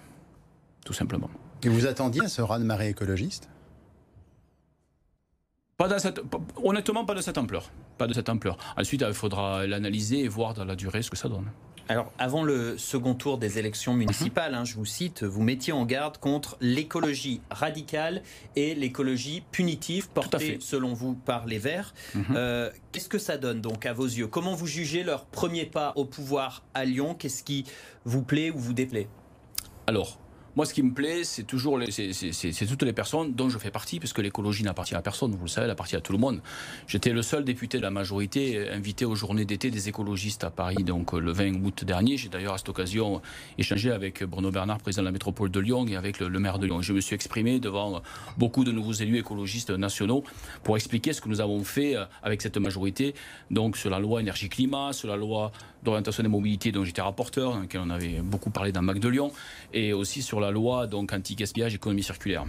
tout 0.86 0.94
simplement. 0.94 1.30
Et 1.64 1.70
vous 1.70 1.86
attendiez 1.86 2.24
à 2.24 2.28
ce 2.28 2.42
raz-de-marée 2.42 2.90
écologiste? 2.90 3.50
Honnêtement, 6.64 7.06
pas 7.06 7.16
de 7.16 7.22
cette 7.22 7.38
ampleur. 7.38 7.72
Pas 7.98 8.08
de 8.08 8.14
cette 8.14 8.30
ampleur. 8.30 8.58
Ensuite, 8.78 9.04
il 9.08 9.14
faudra 9.14 9.66
l'analyser 9.68 10.20
et 10.20 10.28
voir 10.28 10.54
dans 10.54 10.66
la 10.66 10.76
durée 10.76 11.02
ce 11.02 11.10
que 11.10 11.18
ça 11.18 11.30
donne. 11.30 11.46
Alors, 11.90 12.14
avant 12.18 12.44
le 12.44 12.78
second 12.78 13.14
tour 13.14 13.38
des 13.38 13.60
élections 13.60 13.94
municipales, 13.94 14.56
hein, 14.56 14.64
je 14.64 14.76
vous 14.76 14.86
cite, 14.86 15.24
vous 15.24 15.44
mettiez 15.44 15.74
en 15.74 15.86
garde 15.86 16.18
contre 16.18 16.56
l'écologie 16.62 17.42
radicale 17.52 18.24
et 18.56 18.74
l'écologie 18.74 19.44
punitive 19.52 20.08
portée, 20.10 20.58
selon 20.62 20.94
vous, 20.94 21.14
par 21.14 21.46
les 21.46 21.60
Verts. 21.60 21.94
Mhm. 22.16 22.24
Euh, 22.36 22.70
qu'est-ce 22.94 23.10
que 23.10 23.18
ça 23.18 23.38
donne 23.38 23.60
donc 23.60 23.86
à 23.86 23.92
vos 23.92 24.06
yeux? 24.06 24.28
Comment 24.28 24.56
vous 24.56 24.68
jugez 24.68 25.04
leur 25.04 25.26
premier 25.26 25.66
pas 25.66 25.92
au 25.98 26.06
pouvoir 26.06 26.64
à 26.74 26.86
Lyon? 26.86 27.16
Qu'est-ce 27.16 27.44
qui 27.44 27.66
vous 28.06 28.24
plaît 28.24 28.50
ou 28.50 28.60
vous 28.60 28.74
déplaît? 28.74 29.10
Alors, 29.86 30.18
moi, 30.56 30.66
ce 30.66 30.74
qui 30.74 30.84
me 30.84 30.94
plaît, 30.94 31.24
c'est 31.24 31.44
toujours 31.44 31.80
c'est 31.90 32.66
toutes 32.68 32.84
les 32.84 32.94
personnes 32.94 33.34
dont 33.34 33.50
je 33.50 33.58
fais 33.58 33.72
partie, 33.72 34.00
parce 34.00 34.14
que 34.14 34.22
l'écologie 34.22 34.64
n'appartient 34.64 34.94
à 34.94 35.02
personne, 35.02 35.32
vous 35.32 35.46
le 35.46 35.48
savez, 35.48 35.66
elle 35.66 35.72
appartient 35.72 35.96
à 35.96 36.02
tout 36.02 36.12
le 36.12 36.20
monde. 36.20 36.42
J'étais 36.88 37.12
le 37.12 37.24
seul 37.24 37.44
député 37.44 37.78
de 37.78 37.84
la 37.84 37.90
majorité 37.90 38.70
invité 38.70 39.06
aux 39.06 39.16
journées 39.16 39.46
d'été 39.46 39.72
des 39.72 39.90
écologistes 39.90 40.44
à 40.44 40.52
Paris, 40.52 40.84
donc 40.84 41.14
le 41.14 41.32
20 41.32 41.64
août 41.64 41.84
dernier. 41.84 42.18
J'ai 42.18 42.30
d'ailleurs 42.30 42.54
à 42.54 42.58
cette 42.60 42.70
occasion 42.70 43.22
échangé 43.58 43.92
avec 43.92 44.24
Bruno 44.24 44.52
Bernard, 44.52 44.78
président 44.78 45.02
de 45.02 45.08
la 45.08 45.12
métropole 45.12 45.50
de 45.50 45.60
Lyon, 45.60 45.88
et 45.88 45.96
avec 45.96 46.20
le, 46.20 46.30
maire 46.40 46.60
de 46.60 46.68
Lyon. 46.68 46.82
Je 46.82 46.94
me 46.94 47.02
suis 47.02 47.16
exprimé 47.16 47.60
devant 47.60 48.04
beaucoup 48.38 48.64
de 48.64 48.72
nouveaux 48.72 48.94
élus 48.94 49.18
écologistes 49.18 49.72
nationaux 49.72 50.24
pour 50.64 50.76
expliquer 50.76 51.14
ce 51.14 51.22
que 51.22 51.30
nous 51.30 51.42
avons 51.42 51.64
fait 51.64 51.96
avec 52.22 52.44
cette 52.44 52.58
majorité, 52.58 53.16
donc 53.50 53.76
sur 53.76 53.90
la 53.90 54.00
loi 54.00 54.22
énergie-climat, 54.22 54.94
sur 54.94 55.08
la 55.08 55.16
loi 55.16 55.52
d'orientation 55.84 56.24
des 56.24 56.30
mobilités 56.30 56.72
dont 56.72 56.84
j'étais 56.84 57.02
rapporteur, 57.02 57.54
dans 57.54 57.60
laquelle 57.62 57.82
on 57.84 57.90
avait 57.90 58.22
beaucoup 58.22 58.50
parlé 58.50 58.72
dans 58.72 58.82
Mac 58.82 59.00
de 59.00 59.10
Lyon, 59.10 59.32
et 59.74 59.94
aussi 59.94 60.22
sur 60.22 60.40
la 60.44 60.52
loi 60.52 60.88
donc 60.88 61.14
anti-gaspillage 61.14 61.76
économie 61.76 62.04
circulaire. 62.04 62.46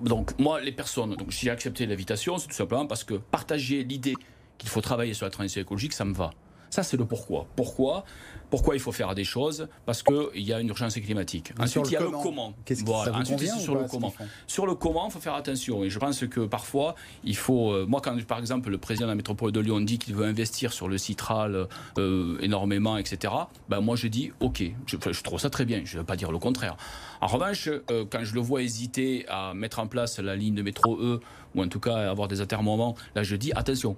Donc 0.00 0.38
moi, 0.38 0.60
les 0.60 0.72
personnes, 0.72 1.14
donc 1.14 1.30
j'ai 1.30 1.50
accepté 1.50 1.86
l'invitation, 1.86 2.38
c'est 2.38 2.48
tout 2.48 2.54
simplement 2.54 2.86
parce 2.86 3.04
que 3.04 3.14
partager 3.14 3.84
l'idée 3.84 4.14
qu'il 4.56 4.70
faut 4.70 4.80
travailler 4.80 5.14
sur 5.14 5.26
la 5.26 5.30
transition 5.30 5.60
écologique, 5.60 5.92
ça 5.92 6.04
me 6.04 6.14
va. 6.14 6.30
Ça, 6.70 6.82
c'est 6.82 6.96
le 6.96 7.04
pourquoi. 7.04 7.46
Pourquoi? 7.56 8.04
Pourquoi 8.50 8.74
il 8.74 8.80
faut 8.80 8.92
faire 8.92 9.14
des 9.14 9.24
choses 9.24 9.68
Parce 9.86 10.02
qu'il 10.02 10.42
y 10.42 10.52
a 10.52 10.60
une 10.60 10.68
urgence 10.68 10.94
climatique. 10.94 11.52
Ensuite, 11.58 11.86
il 11.86 11.92
y 11.92 11.96
a 11.96 12.00
le 12.00 12.10
comment. 12.10 12.54
Voilà. 12.84 13.16
Ensuite, 13.16 13.38
c'est 13.38 13.60
sur 13.60 13.74
le 13.74 13.84
comment. 13.84 14.12
Sur 14.46 14.66
le 14.66 14.74
comment, 14.74 15.06
il 15.08 15.12
faut 15.12 15.20
faire 15.20 15.34
attention. 15.34 15.84
Et 15.84 15.90
je 15.90 15.98
pense 15.98 16.26
que 16.26 16.40
parfois, 16.40 16.94
il 17.24 17.36
faut. 17.36 17.72
Euh, 17.72 17.86
moi, 17.86 18.00
quand 18.02 18.20
par 18.24 18.38
exemple 18.38 18.70
le 18.70 18.78
président 18.78 19.06
de 19.06 19.12
la 19.12 19.16
métropole 19.16 19.52
de 19.52 19.60
Lyon 19.60 19.80
dit 19.80 19.98
qu'il 19.98 20.14
veut 20.14 20.26
investir 20.26 20.72
sur 20.72 20.88
le 20.88 20.98
citral 20.98 21.68
euh, 21.98 22.38
énormément, 22.40 22.96
etc., 22.96 23.32
ben 23.68 23.80
moi 23.80 23.96
je 23.96 24.08
dis 24.08 24.32
OK. 24.40 24.62
Je, 24.86 24.96
je 25.10 25.22
trouve 25.22 25.38
ça 25.38 25.50
très 25.50 25.64
bien. 25.64 25.82
Je 25.84 25.94
ne 25.94 26.00
veux 26.00 26.06
pas 26.06 26.16
dire 26.16 26.32
le 26.32 26.38
contraire. 26.38 26.76
En 27.20 27.28
revanche, 27.28 27.68
euh, 27.68 28.04
quand 28.10 28.24
je 28.24 28.34
le 28.34 28.40
vois 28.40 28.62
hésiter 28.62 29.26
à 29.28 29.54
mettre 29.54 29.78
en 29.78 29.86
place 29.86 30.18
la 30.18 30.34
ligne 30.34 30.54
de 30.54 30.62
métro 30.62 30.98
E, 31.00 31.20
ou 31.54 31.62
en 31.62 31.68
tout 31.68 31.80
cas 31.80 32.10
avoir 32.10 32.28
des 32.28 32.40
atermoiements, 32.40 32.96
là 33.14 33.22
je 33.22 33.36
dis 33.36 33.52
attention. 33.52 33.96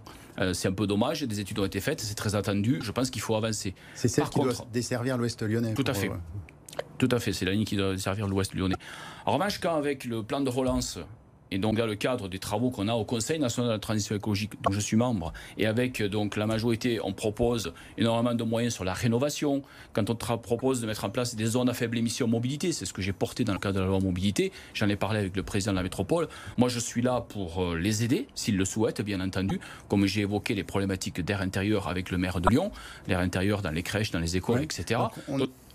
c'est 0.54 0.68
un 0.68 0.72
peu 0.72 0.86
dommage, 0.86 1.22
des 1.22 1.40
études 1.40 1.58
ont 1.58 1.66
été 1.66 1.80
faites, 1.80 2.00
c'est 2.00 2.14
très 2.14 2.34
attendu. 2.34 2.80
Je 2.82 2.90
pense 2.90 3.10
qu'il 3.10 3.20
faut 3.20 3.36
avancer. 3.36 3.74
C'est 3.94 4.08
celle 4.08 4.28
qui 4.30 4.40
doit 4.42 4.66
desservir 4.72 5.16
l'Ouest 5.18 5.42
lyonnais. 5.42 5.74
Tout 5.74 5.84
à 5.86 5.94
fait. 5.94 6.10
Tout 6.98 7.08
à 7.10 7.18
fait, 7.18 7.32
c'est 7.32 7.44
la 7.44 7.52
ligne 7.52 7.64
qui 7.64 7.76
doit 7.76 7.92
desservir 7.92 8.28
l'Ouest 8.28 8.54
lyonnais. 8.54 8.76
En 9.26 9.32
revanche, 9.32 9.58
quand 9.58 9.74
avec 9.74 10.04
le 10.04 10.22
plan 10.22 10.40
de 10.40 10.48
relance 10.48 10.98
et 11.52 11.58
donc, 11.58 11.76
dans 11.76 11.86
le 11.86 11.96
cadre 11.96 12.28
des 12.28 12.38
travaux 12.38 12.70
qu'on 12.70 12.88
a 12.88 12.94
au 12.94 13.04
Conseil 13.04 13.38
national 13.38 13.68
de 13.68 13.74
la 13.74 13.78
transition 13.78 14.16
écologique, 14.16 14.52
dont 14.62 14.72
je 14.72 14.80
suis 14.80 14.96
membre, 14.96 15.34
et 15.58 15.66
avec 15.66 16.02
donc 16.02 16.36
la 16.36 16.46
majorité, 16.46 16.98
on 17.04 17.12
propose 17.12 17.74
énormément 17.98 18.34
de 18.34 18.42
moyens 18.42 18.72
sur 18.72 18.84
la 18.84 18.94
rénovation. 18.94 19.62
Quand 19.92 20.08
on 20.08 20.14
propose 20.14 20.80
de 20.80 20.86
mettre 20.86 21.04
en 21.04 21.10
place 21.10 21.34
des 21.34 21.44
zones 21.44 21.68
à 21.68 21.74
faible 21.74 21.98
émission 21.98 22.26
mobilité, 22.26 22.72
c'est 22.72 22.86
ce 22.86 22.94
que 22.94 23.02
j'ai 23.02 23.12
porté 23.12 23.44
dans 23.44 23.52
le 23.52 23.58
cadre 23.58 23.74
de 23.74 23.80
la 23.80 23.86
loi 23.86 24.00
mobilité. 24.00 24.50
J'en 24.72 24.88
ai 24.88 24.96
parlé 24.96 25.18
avec 25.18 25.36
le 25.36 25.42
président 25.42 25.72
de 25.72 25.76
la 25.76 25.82
métropole. 25.82 26.26
Moi, 26.56 26.70
je 26.70 26.78
suis 26.78 27.02
là 27.02 27.20
pour 27.28 27.62
euh, 27.62 27.76
les 27.76 28.02
aider, 28.02 28.28
s'ils 28.34 28.56
le 28.56 28.64
souhaitent, 28.64 29.02
bien 29.02 29.20
entendu. 29.20 29.60
Comme 29.88 30.06
j'ai 30.06 30.22
évoqué 30.22 30.54
les 30.54 30.64
problématiques 30.64 31.20
d'air 31.20 31.42
intérieur 31.42 31.88
avec 31.88 32.10
le 32.10 32.16
maire 32.16 32.40
de 32.40 32.48
Lyon, 32.48 32.72
l'air 33.08 33.18
intérieur 33.18 33.60
dans 33.60 33.72
les 33.72 33.82
crèches, 33.82 34.10
dans 34.10 34.20
les 34.20 34.38
écoles, 34.38 34.62
etc. 34.62 35.00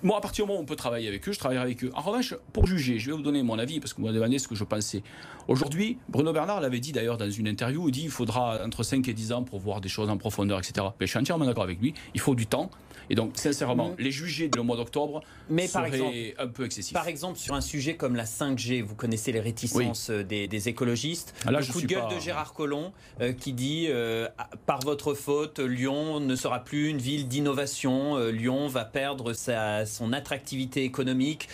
moi, 0.03 0.17
à 0.17 0.21
partir 0.21 0.45
du 0.45 0.49
moment 0.49 0.59
où 0.59 0.63
on 0.63 0.65
peut 0.65 0.75
travailler 0.75 1.07
avec 1.07 1.27
eux, 1.27 1.31
je 1.31 1.39
travaillerai 1.39 1.63
avec 1.63 1.83
eux. 1.83 1.89
En 1.95 2.01
revanche, 2.01 2.35
pour 2.53 2.67
juger, 2.67 2.99
je 2.99 3.09
vais 3.09 3.17
vous 3.17 3.23
donner 3.23 3.41
mon 3.41 3.57
avis, 3.57 3.79
parce 3.79 3.93
que 3.93 3.97
vous 3.97 4.05
m'avez 4.05 4.19
demandé 4.19 4.37
ce 4.37 4.47
que 4.47 4.55
je 4.55 4.63
pensais. 4.63 5.01
Aujourd'hui, 5.47 5.97
Bruno 6.07 6.33
Bernard 6.33 6.61
l'avait 6.61 6.79
dit 6.79 6.91
d'ailleurs 6.91 7.17
dans 7.17 7.29
une 7.29 7.47
interview, 7.47 7.89
il 7.89 7.91
dit 7.91 8.01
qu'il 8.01 8.11
faudra 8.11 8.63
entre 8.63 8.83
5 8.83 9.07
et 9.07 9.13
10 9.13 9.31
ans 9.31 9.43
pour 9.43 9.59
voir 9.59 9.81
des 9.81 9.89
choses 9.89 10.09
en 10.09 10.17
profondeur, 10.17 10.59
etc. 10.59 10.87
Mais 10.99 11.07
je 11.07 11.11
suis 11.11 11.19
entièrement 11.19 11.45
d'accord 11.45 11.63
avec 11.63 11.81
lui, 11.81 11.93
il 12.13 12.19
faut 12.19 12.35
du 12.35 12.45
temps. 12.45 12.69
Et 13.09 13.15
donc, 13.15 13.31
sincèrement, 13.35 13.95
les 13.97 14.11
juger 14.11 14.49
le 14.55 14.63
mois 14.63 14.77
d'octobre 14.77 15.21
serait 15.49 16.35
un 16.37 16.47
peu 16.47 16.65
excessif. 16.65 16.93
Par 16.93 17.07
exemple, 17.07 17.37
sur 17.37 17.55
un 17.55 17.61
sujet 17.61 17.95
comme 17.95 18.15
la 18.15 18.25
5G, 18.25 18.81
vous 18.83 18.95
connaissez 18.95 19.31
les 19.31 19.39
réticences 19.39 20.09
euh, 20.09 20.23
des, 20.23 20.69
écologistes. 20.69 21.33
Ah, 21.45 21.51
le 21.51 21.65
coup 21.65 21.81
de 21.81 21.87
gueule 21.87 22.07
de 22.13 22.19
Gérard 22.19 22.53
Collomb 22.53 22.91
euh, 23.21 23.31
qui 23.33 23.53
dit 23.53 23.87
euh, 23.89 24.27
par 24.65 24.79
votre 24.81 25.13
faute, 25.13 25.59
Lyon 25.59 26.19
ne 26.19 26.35
sera 26.35 26.63
plus 26.63 26.89
une 26.89 26.97
ville 26.97 27.27
d'innovation. 27.27 28.17
Lyon 28.29 28.67
va 28.67 28.85
perdre 28.85 29.33
sa, 29.33 29.85
son 29.85 30.13
attractivité 30.13 30.83
économique 30.83 31.47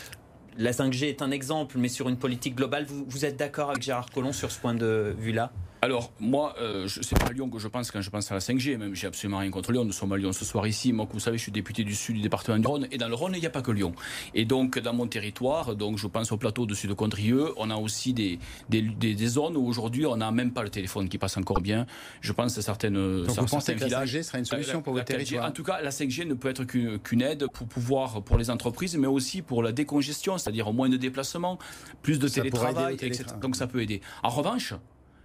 la 0.58 0.72
5G 0.72 1.06
est 1.06 1.22
un 1.22 1.32
exemple, 1.32 1.78
mais 1.78 1.90
sur 1.90 2.10
une 2.10 2.18
politique 2.18 2.56
globale, 2.56 2.86
vous, 2.86 3.26
êtes 3.26 3.38
d'accord 3.38 3.72
avec 3.72 3.82
Gérard 3.82 4.10
Collomb 4.12 4.34
sur 4.34 4.52
ce 4.52 4.60
point 4.60 4.76
de 4.76 5.16
vue-là? 5.18 5.52
Alors, 5.84 6.14
moi, 6.18 6.56
euh, 6.62 6.88
c'est 6.88 7.20
pas 7.20 7.26
à 7.26 7.34
Lyon 7.34 7.50
que 7.50 7.60
je 7.60 7.68
pense 7.68 7.92
quand 7.92 8.00
je 8.00 8.10
pense 8.10 8.32
à 8.32 8.36
la 8.36 8.40
5G, 8.40 8.78
même 8.78 8.96
j'ai 8.96 9.06
absolument 9.06 9.40
rien 9.40 9.52
contre 9.52 9.74
Lyon, 9.74 9.84
nous 9.84 9.92
sommes 9.92 10.14
à 10.14 10.18
Lyon 10.18 10.32
ce 10.32 10.46
soir 10.46 10.66
ici. 10.66 10.94
Moi, 10.94 11.06
comme 11.06 11.16
vous 11.16 11.20
savez, 11.20 11.38
je 11.38 11.44
suis 11.44 11.52
député 11.52 11.84
du 11.84 11.94
sud 11.94 12.16
du 12.16 12.22
département 12.22 12.58
du 12.58 12.66
Rhône, 12.66 12.88
et 12.90 12.98
dans 12.98 13.10
le 13.10 13.16
Rhône, 13.16 13.34
il 13.36 13.42
n'y 13.42 13.46
a 13.46 13.50
pas 13.50 13.62
que 13.62 13.72
Lyon. 13.72 13.92
Et 14.34 14.46
donc, 14.46 14.80
dans 14.80 14.94
mon 14.94 15.08
territoire, 15.08 15.76
donc 15.76 15.98
je 15.98 16.08
pense 16.08 16.32
au 16.32 16.38
plateau 16.38 16.66
de 16.66 16.74
Sud-Condrieux, 16.74 17.50
on 17.58 17.70
a 17.70 17.76
aussi 17.76 18.14
des, 18.14 18.40
des, 18.70 18.82
des, 18.82 19.28
zones 19.28 19.58
où 19.58 19.68
aujourd'hui, 19.68 20.06
on 20.06 20.16
n'a 20.16 20.32
même 20.32 20.54
pas 20.54 20.64
le 20.64 20.70
téléphone 20.70 21.10
qui 21.10 21.18
passe 21.18 21.36
encore 21.36 21.60
bien. 21.60 21.86
Je 22.22 22.32
pense 22.32 22.58
à 22.58 22.62
certaines. 22.62 22.94
Donc, 22.94 23.36
que 23.36 23.90
la 23.90 24.06
5G 24.06 24.24
sera 24.24 24.40
une 24.40 24.46
solution 24.46 24.82
pour 24.82 24.94
votre 24.94 25.04
territoire 25.04 25.46
En 25.46 25.52
tout 25.52 25.64
cas, 25.64 25.82
la 25.82 25.90
5G 25.90 26.26
ne 26.26 26.34
peut 26.34 26.48
être 26.48 26.64
qu'une 26.64 27.22
aide 27.22 27.48
pour 27.52 27.68
pouvoir, 27.68 28.22
pour 28.22 28.38
les 28.38 28.50
entreprises, 28.50 28.96
mais 28.96 29.08
aussi 29.08 29.42
pour 29.42 29.62
la 29.62 29.74
décongestion, 29.74 30.38
c'est-à-dire 30.38 30.72
moins 30.72 30.88
de 30.88 30.96
déplacements, 30.96 31.60
plus 32.02 32.20
de 32.20 32.30
télétravail, 32.30 32.96
etc. 33.02 33.26
Donc, 33.42 33.58
ça 33.58 33.68
peut 33.68 33.82
aider. 33.82 34.00
En 34.24 34.30
revanche, 34.30 34.74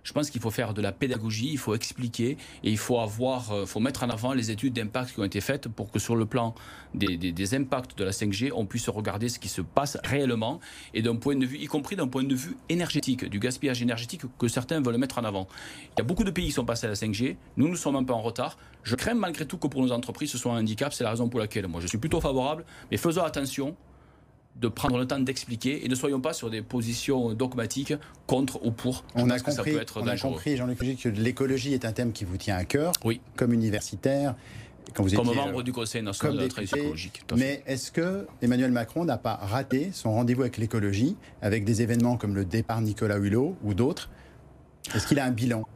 je 0.08 0.14
pense 0.14 0.30
qu'il 0.30 0.40
faut 0.40 0.50
faire 0.50 0.72
de 0.72 0.80
la 0.80 0.90
pédagogie, 0.90 1.50
il 1.52 1.58
faut 1.58 1.74
expliquer 1.74 2.38
et 2.64 2.70
il 2.70 2.78
faut 2.78 2.98
avoir, 2.98 3.52
euh, 3.52 3.66
faut 3.66 3.78
mettre 3.78 4.04
en 4.04 4.08
avant 4.08 4.32
les 4.32 4.50
études 4.50 4.72
d'impact 4.72 5.12
qui 5.12 5.20
ont 5.20 5.24
été 5.24 5.42
faites 5.42 5.68
pour 5.68 5.90
que 5.90 5.98
sur 5.98 6.16
le 6.16 6.24
plan 6.24 6.54
des, 6.94 7.54
impacts 7.54 7.98
de 7.98 8.04
la 8.04 8.10
5G, 8.10 8.50
on 8.54 8.64
puisse 8.64 8.88
regarder 8.88 9.28
ce 9.28 9.38
qui 9.38 9.48
se 9.48 9.60
passe 9.60 9.98
réellement 10.04 10.60
et 10.94 11.02
d'un 11.02 11.16
point 11.16 11.36
de 11.36 11.44
vue, 11.44 11.58
y 11.58 11.66
compris 11.66 11.94
d'un 11.94 12.08
point 12.08 12.24
de 12.24 12.34
vue 12.34 12.56
énergétique, 12.70 13.26
du 13.26 13.38
gaspillage 13.38 13.82
énergétique 13.82 14.22
que 14.38 14.48
certains 14.48 14.80
veulent 14.80 14.96
mettre 14.96 15.18
en 15.18 15.24
avant. 15.24 15.46
Il 15.92 15.98
y 15.98 16.00
a 16.00 16.04
beaucoup 16.04 16.24
de 16.24 16.30
pays 16.30 16.46
qui 16.46 16.52
sont 16.52 16.64
passés 16.64 16.86
à 16.86 16.88
la 16.88 16.94
5G. 16.94 17.36
Nous, 17.58 17.68
nous 17.68 17.76
sommes 17.76 17.96
un 17.96 18.04
peu 18.04 18.14
en 18.14 18.22
retard. 18.22 18.56
Je 18.84 18.96
crains 18.96 19.12
malgré 19.12 19.44
tout 19.44 19.58
que 19.58 19.66
pour 19.66 19.82
nos 19.82 19.92
entreprises, 19.92 20.30
ce 20.30 20.38
soit 20.38 20.52
un 20.52 20.60
handicap. 20.60 20.94
C'est 20.94 21.04
la 21.04 21.10
raison 21.10 21.28
pour 21.28 21.38
laquelle 21.38 21.68
moi, 21.68 21.82
je 21.82 21.86
suis 21.86 21.98
plutôt 21.98 22.22
favorable. 22.22 22.64
Mais 22.90 22.96
faisons 22.96 23.24
attention 23.24 23.76
de 24.60 24.68
prendre 24.68 24.98
le 24.98 25.06
temps 25.06 25.20
d'expliquer 25.20 25.84
et 25.84 25.88
ne 25.88 25.94
soyons 25.94 26.20
pas 26.20 26.32
sur 26.32 26.50
des 26.50 26.62
positions 26.62 27.32
dogmatiques 27.34 27.94
contre 28.26 28.64
ou 28.64 28.72
pour. 28.72 29.04
on 29.14 29.30
a 29.30 29.38
compris, 29.38 29.76
on 29.96 30.06
a 30.06 30.16
compris, 30.16 30.56
Jean-Luc 30.56 30.78
que 30.78 31.08
l'écologie 31.08 31.74
est 31.74 31.84
un 31.84 31.92
thème 31.92 32.12
qui 32.12 32.24
vous 32.24 32.36
tient 32.36 32.56
à 32.56 32.64
cœur, 32.64 32.92
oui. 33.04 33.20
comme 33.36 33.52
universitaire. 33.52 34.34
Quand 34.94 35.02
vous 35.02 35.14
comme 35.14 35.34
membre 35.34 35.62
du 35.62 35.72
Conseil 35.72 36.02
national 36.02 36.36
de 36.36 36.42
la 36.42 36.48
transition 36.48 36.78
écologique. 36.78 37.22
Mais 37.36 37.62
est-ce 37.66 37.92
que 37.92 38.26
Emmanuel 38.40 38.72
Macron 38.72 39.04
n'a 39.04 39.18
pas 39.18 39.34
raté 39.34 39.90
son 39.92 40.12
rendez-vous 40.12 40.42
avec 40.42 40.56
l'écologie, 40.56 41.16
avec 41.42 41.64
des 41.64 41.82
événements 41.82 42.16
comme 42.16 42.34
le 42.34 42.46
départ 42.46 42.80
Nicolas 42.80 43.18
Hulot 43.18 43.54
ou 43.62 43.74
d'autres? 43.74 44.08
Est-ce 44.94 45.06
qu'il 45.06 45.18
a 45.18 45.24
un 45.26 45.30
bilan? 45.30 45.68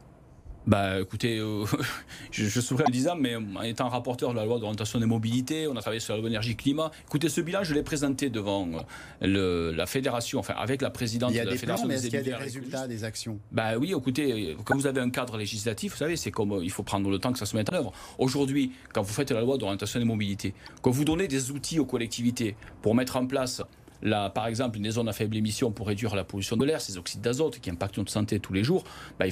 Bah 0.65 1.01
écoutez, 1.01 1.39
euh, 1.39 1.65
je, 2.31 2.45
je 2.45 2.61
souviens 2.61 2.85
le 2.87 2.91
disant, 2.91 3.15
mais 3.15 3.35
en 3.35 3.61
étant 3.63 3.89
rapporteur 3.89 4.31
de 4.31 4.35
la 4.35 4.45
loi 4.45 4.59
d'orientation 4.59 4.99
des 4.99 5.05
mobilités, 5.05 5.67
on 5.67 5.75
a 5.75 5.81
travaillé 5.81 5.99
sur 5.99 6.15
l'énergie 6.17 6.55
climat. 6.55 6.91
Écoutez, 7.05 7.29
ce 7.29 7.41
bilan, 7.41 7.63
je 7.63 7.73
l'ai 7.73 7.83
présenté 7.83 8.29
devant 8.29 8.67
le, 9.21 9.71
la 9.71 9.85
fédération, 9.85 10.39
enfin 10.39 10.55
avec 10.57 10.81
la 10.81 10.89
présidente 10.89 11.33
de 11.33 11.37
la 11.37 11.55
fédération 11.55 11.87
mais 11.87 11.95
est-ce 11.95 12.03
qu'il 12.03 12.13
y 12.13 12.17
a 12.17 12.21
des 12.21 12.35
résultats, 12.35 12.87
des 12.87 13.03
actions? 13.03 13.39
Bah 13.51 13.77
oui, 13.77 13.93
écoutez, 13.95 14.55
quand 14.63 14.75
vous 14.75 14.87
avez 14.87 15.01
un 15.01 15.09
cadre 15.09 15.37
législatif, 15.37 15.93
vous 15.93 15.97
savez, 15.97 16.15
c'est 16.15 16.31
comme 16.31 16.59
il 16.63 16.71
faut 16.71 16.83
prendre 16.83 17.09
le 17.09 17.19
temps 17.19 17.33
que 17.33 17.39
ça 17.39 17.45
se 17.45 17.55
mette 17.55 17.69
en 17.71 17.75
œuvre. 17.75 17.91
Aujourd'hui, 18.17 18.71
quand 18.93 19.01
vous 19.01 19.13
faites 19.13 19.31
la 19.31 19.41
loi 19.41 19.57
d'orientation 19.57 19.99
des 19.99 20.05
mobilités, 20.05 20.53
quand 20.81 20.91
vous 20.91 21.05
donnez 21.05 21.27
des 21.27 21.51
outils 21.51 21.79
aux 21.79 21.85
collectivités 21.85 22.55
pour 22.81 22.95
mettre 22.95 23.17
en 23.17 23.25
place 23.25 23.61
par 24.33 24.47
exemple, 24.47 24.77
une 24.77 24.83
des 24.83 24.91
zones 24.91 25.09
à 25.09 25.13
faible 25.13 25.35
émission 25.37 25.71
pour 25.71 25.87
réduire 25.87 26.15
la 26.15 26.23
pollution 26.23 26.57
de 26.57 26.65
l'air, 26.65 26.81
ces 26.81 26.97
oxydes 26.97 27.21
d'azote 27.21 27.59
qui 27.59 27.69
impactent 27.69 27.97
notre 27.97 28.11
santé 28.11 28.39
tous 28.39 28.53
les 28.53 28.63
jours, 28.63 28.83
bah, 29.19 29.25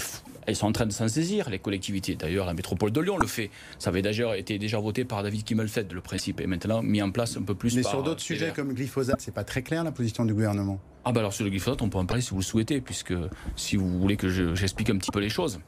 elles 0.48 0.56
sont 0.56 0.68
en 0.68 0.72
train 0.72 0.86
de 0.86 0.92
s'en 0.92 1.08
saisir, 1.08 1.50
les 1.50 1.60
collectivités. 1.60 2.16
D'ailleurs, 2.16 2.46
la 2.46 2.54
métropole 2.54 2.92
de 2.92 3.02
Lyon 3.02 3.18
le 3.18 3.28
fait. 3.28 3.50
Ça 3.80 3.90
avait 3.90 4.02
déjà 4.02 4.38
été 4.38 4.58
déjà 4.58 4.80
voté 4.80 5.06
par 5.06 5.24
David 5.24 5.44
Kimmelfeld, 5.44 5.92
le 5.92 6.02
principe, 6.02 6.42
et 6.42 6.48
maintenant 6.48 6.82
mis 6.82 7.02
en 7.02 7.12
place 7.12 7.38
un 7.38 7.44
peu 7.44 7.56
plus 7.56 7.76
Mais 7.76 7.84
sur 7.84 8.04
d'autres 8.04 8.22
sujets 8.22 8.54
comme 8.56 8.70
le 8.70 8.74
glyphosate, 8.74 9.22
c'est 9.22 9.34
pas 9.34 9.44
très 9.44 9.62
clair 9.62 9.84
la 9.84 9.92
position 9.92 10.26
du 10.26 10.34
gouvernement 10.34 10.80
Ah, 11.06 11.12
bah 11.12 11.20
alors 11.20 11.34
sur 11.34 11.44
le 11.44 11.50
glyphosate, 11.50 11.82
on 11.82 11.90
peut 11.90 11.98
en 11.98 12.06
parler 12.06 12.22
si 12.22 12.32
vous 12.32 12.38
le 12.38 12.44
souhaitez, 12.44 12.82
puisque 12.82 13.14
si 13.56 13.76
vous 13.76 14.00
voulez 14.00 14.18
que 14.18 14.30
j'explique 14.56 14.90
un 14.90 14.98
petit 14.98 15.12
peu 15.12 15.20
les 15.20 15.30
choses. 15.30 15.60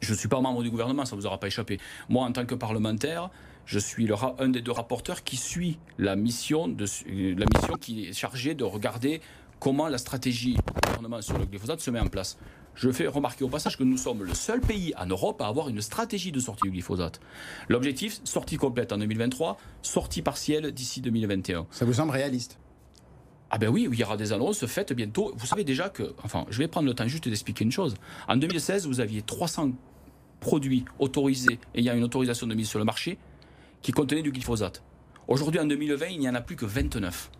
Je 0.00 0.12
ne 0.12 0.18
suis 0.18 0.28
pas 0.28 0.40
membre 0.40 0.62
du 0.62 0.70
gouvernement, 0.70 1.04
ça 1.04 1.16
ne 1.16 1.20
vous 1.20 1.26
aura 1.26 1.40
pas 1.40 1.46
échappé. 1.46 1.78
Moi, 2.08 2.24
en 2.24 2.32
tant 2.32 2.44
que 2.44 2.54
parlementaire, 2.54 3.30
je 3.66 3.80
suis 3.80 4.08
un 4.38 4.48
des 4.48 4.62
deux 4.62 4.72
rapporteurs 4.72 5.24
qui 5.24 5.36
suit 5.36 5.78
la 5.98 6.16
mission, 6.16 6.68
de, 6.68 6.86
la 7.08 7.46
mission 7.52 7.74
qui 7.74 8.06
est 8.06 8.12
chargée 8.12 8.54
de 8.54 8.64
regarder 8.64 9.20
comment 9.58 9.88
la 9.88 9.98
stratégie 9.98 10.54
du 10.54 10.62
gouvernement 10.84 11.20
sur 11.20 11.36
le 11.36 11.44
glyphosate 11.44 11.80
se 11.80 11.90
met 11.90 12.00
en 12.00 12.06
place. 12.06 12.38
Je 12.74 12.90
fais 12.92 13.06
remarquer 13.06 13.42
au 13.42 13.48
passage 13.48 13.76
que 13.76 13.84
nous 13.84 13.96
sommes 13.96 14.22
le 14.22 14.34
seul 14.34 14.60
pays 14.60 14.92
en 14.98 15.06
Europe 15.06 15.40
à 15.40 15.46
avoir 15.46 15.68
une 15.68 15.80
stratégie 15.80 16.30
de 16.30 16.38
sortie 16.38 16.62
du 16.64 16.70
glyphosate. 16.70 17.20
L'objectif, 17.68 18.20
sortie 18.24 18.56
complète 18.56 18.92
en 18.92 18.98
2023, 18.98 19.56
sortie 19.82 20.22
partielle 20.22 20.70
d'ici 20.72 21.00
2021. 21.00 21.66
Ça 21.70 21.84
vous 21.84 21.94
semble 21.94 22.12
réaliste? 22.12 22.58
Ah 23.50 23.58
ben 23.58 23.68
oui, 23.68 23.88
il 23.90 23.98
y 23.98 24.04
aura 24.04 24.16
des 24.16 24.32
annonces 24.32 24.66
faites 24.66 24.92
bientôt. 24.92 25.32
Vous 25.36 25.46
savez 25.46 25.64
déjà 25.64 25.88
que, 25.88 26.14
enfin, 26.22 26.46
je 26.50 26.58
vais 26.58 26.68
prendre 26.68 26.86
le 26.86 26.94
temps 26.94 27.06
juste 27.08 27.28
d'expliquer 27.28 27.64
une 27.64 27.72
chose. 27.72 27.94
En 28.28 28.36
2016, 28.36 28.86
vous 28.86 29.00
aviez 29.00 29.22
300 29.22 29.70
produits 30.40 30.84
autorisés 30.98 31.58
et 31.74 31.80
il 31.80 31.84
y 31.84 31.88
a 31.88 31.94
une 31.94 32.04
autorisation 32.04 32.46
de 32.46 32.54
mise 32.54 32.68
sur 32.68 32.78
le 32.78 32.84
marché 32.84 33.18
qui 33.86 33.92
contenaient 33.92 34.22
du 34.22 34.32
glyphosate. 34.32 34.82
Aujourd'hui, 35.28 35.60
en 35.60 35.64
2020, 35.64 36.06
il 36.06 36.18
n'y 36.18 36.28
en 36.28 36.34
a 36.34 36.40
plus 36.40 36.56
que 36.56 36.66
29 36.66 37.30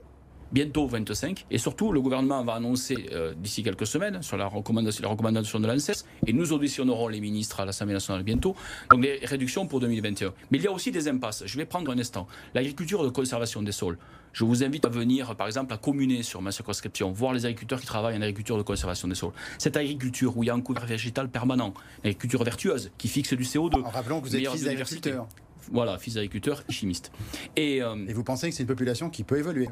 bientôt 0.52 0.86
25. 0.86 1.44
Et 1.50 1.58
surtout, 1.58 1.90
le 1.90 2.00
gouvernement 2.00 2.44
va 2.44 2.54
annoncer 2.54 3.08
euh, 3.12 3.34
d'ici 3.34 3.64
quelques 3.64 3.88
semaines 3.88 4.22
sur 4.22 4.36
la 4.36 4.46
recommandation, 4.46 5.02
la 5.02 5.08
recommandation 5.08 5.58
de 5.58 5.66
l'ANSES, 5.66 6.04
et 6.24 6.32
nous 6.32 6.52
auditionnerons 6.52 7.08
les 7.08 7.20
ministres 7.20 7.58
à 7.58 7.64
l'Assemblée 7.64 7.94
nationale 7.94 8.22
bientôt, 8.22 8.54
donc 8.92 9.02
les 9.02 9.18
réductions 9.24 9.66
pour 9.66 9.80
2021. 9.80 10.32
Mais 10.52 10.58
il 10.58 10.64
y 10.64 10.68
a 10.68 10.70
aussi 10.70 10.92
des 10.92 11.08
impasses. 11.08 11.42
Je 11.46 11.56
vais 11.56 11.64
prendre 11.64 11.90
un 11.90 11.98
instant. 11.98 12.28
L'agriculture 12.54 13.02
de 13.02 13.08
conservation 13.08 13.60
des 13.60 13.72
sols. 13.72 13.98
Je 14.32 14.44
vous 14.44 14.62
invite 14.62 14.84
à 14.84 14.88
venir, 14.88 15.34
par 15.34 15.48
exemple, 15.48 15.74
à 15.74 15.78
communer 15.78 16.22
sur 16.22 16.42
ma 16.42 16.52
circonscription, 16.52 17.10
voir 17.10 17.32
les 17.32 17.44
agriculteurs 17.44 17.80
qui 17.80 17.86
travaillent 17.86 18.16
en 18.16 18.22
agriculture 18.22 18.56
de 18.56 18.62
conservation 18.62 19.08
des 19.08 19.16
sols. 19.16 19.32
Cette 19.58 19.76
agriculture 19.76 20.36
où 20.36 20.44
il 20.44 20.46
y 20.46 20.50
a 20.50 20.54
un 20.54 20.60
couvert 20.60 20.86
végétal 20.86 21.28
permanent, 21.28 21.74
une 22.04 22.10
agriculture 22.10 22.44
vertueuse 22.44 22.92
qui 22.98 23.08
fixe 23.08 23.34
du 23.34 23.42
CO2. 23.42 23.82
En 23.82 23.90
rappelant 23.90 24.20
que 24.20 24.28
vous 24.28 24.36
êtes 24.36 24.48
fils 24.48 24.62
d'agriculteur. 24.62 25.26
Voilà, 25.72 25.98
fils 25.98 26.14
d'agriculteur 26.14 26.62
chimiste. 26.68 27.12
Et, 27.56 27.82
euh, 27.82 27.96
et 28.08 28.12
vous 28.12 28.24
pensez 28.24 28.48
que 28.48 28.54
c'est 28.54 28.62
une 28.62 28.68
population 28.68 29.10
qui 29.10 29.24
peut 29.24 29.38
évoluer 29.38 29.68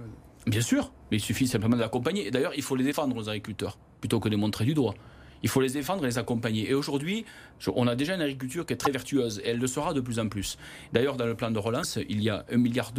Bien 0.46 0.61
sûr, 0.61 0.92
mais 1.11 1.16
il 1.16 1.20
suffit 1.20 1.46
simplement 1.46 1.76
de 1.76 1.80
l'accompagner. 1.80 2.30
D'ailleurs, 2.30 2.52
il 2.54 2.62
faut 2.62 2.76
les 2.76 2.85
défendre 2.85 3.16
aux 3.16 3.28
agriculteurs, 3.28 3.78
plutôt 4.00 4.20
que 4.20 4.28
de 4.28 4.35
les 4.35 4.40
montrer 4.40 4.66
du 4.66 4.74
doigt. 4.74 4.94
Il 5.42 5.48
faut 5.48 5.61
les 5.61 5.70
défendre 5.70 6.04
et 6.04 6.09
les 6.09 6.18
accompagner. 6.18 6.68
Et 6.68 6.74
aujourd'hui, 6.74 7.24
on 7.74 7.87
a 7.87 7.94
déjà 7.94 8.14
une 8.14 8.20
agriculture 8.20 8.66
qui 8.66 8.74
est 8.74 8.76
très 8.76 8.90
vertueuse, 8.90 9.40
et 9.44 9.50
elle 9.50 9.59
le 9.59 9.66
sera 9.66 9.94
de 9.94 10.00
plus 10.00 10.18
en 10.18 10.28
plus. 10.28 10.59
D'ailleurs, 10.92 11.16
dans 11.16 11.26
le 11.26 11.35
plan 11.35 11.50
de 11.50 11.59
relance, 11.59 11.98
il 12.09 12.22
y 12.22 12.28
a 12.28 12.44
1,2 12.50 12.57
milliard 12.57 12.92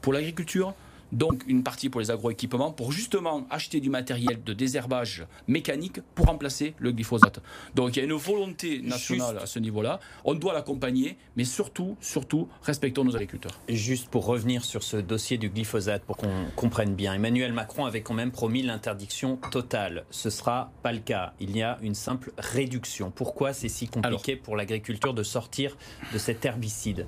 pour 0.00 0.12
l'agriculture, 0.12 0.74
donc 1.12 1.44
une 1.46 1.62
partie 1.62 1.88
pour 1.88 2.00
les 2.00 2.10
agroéquipements, 2.10 2.72
pour 2.72 2.92
justement 2.92 3.46
acheter 3.50 3.80
du 3.80 3.90
matériel 3.90 4.42
de 4.42 4.52
désherbage 4.52 5.26
mécanique 5.46 6.00
pour 6.14 6.26
remplacer 6.26 6.74
le 6.78 6.92
glyphosate. 6.92 7.40
Donc 7.74 7.96
il 7.96 8.00
y 8.00 8.02
a 8.02 8.04
une 8.04 8.12
volonté 8.12 8.80
nationale 8.82 9.38
à 9.38 9.46
ce 9.46 9.58
niveau-là. 9.58 10.00
On 10.24 10.34
doit 10.34 10.52
l'accompagner, 10.52 11.16
mais 11.36 11.44
surtout, 11.44 11.96
surtout, 12.00 12.48
respectons 12.62 13.04
nos 13.04 13.14
agriculteurs. 13.16 13.60
Juste 13.68 14.08
pour 14.08 14.26
revenir 14.26 14.64
sur 14.64 14.82
ce 14.82 14.96
dossier 14.96 15.38
du 15.38 15.48
glyphosate, 15.48 16.04
pour 16.04 16.16
qu'on 16.16 16.46
comprenne 16.56 16.94
bien, 16.94 17.14
Emmanuel 17.14 17.52
Macron 17.52 17.84
avait 17.84 18.02
quand 18.02 18.14
même 18.14 18.32
promis 18.32 18.62
l'interdiction 18.62 19.36
totale. 19.50 20.04
Ce 20.10 20.28
ne 20.28 20.32
sera 20.32 20.72
pas 20.82 20.92
le 20.92 21.00
cas. 21.00 21.32
Il 21.40 21.56
y 21.56 21.62
a 21.62 21.78
une 21.82 21.94
simple 21.94 22.32
réduction. 22.38 23.10
Pourquoi 23.10 23.52
c'est 23.52 23.68
si 23.68 23.88
compliqué 23.88 24.36
pour 24.36 24.56
l'agriculture 24.56 25.14
de 25.14 25.22
sortir 25.22 25.76
de 26.12 26.18
cet 26.18 26.44
herbicide? 26.44 27.06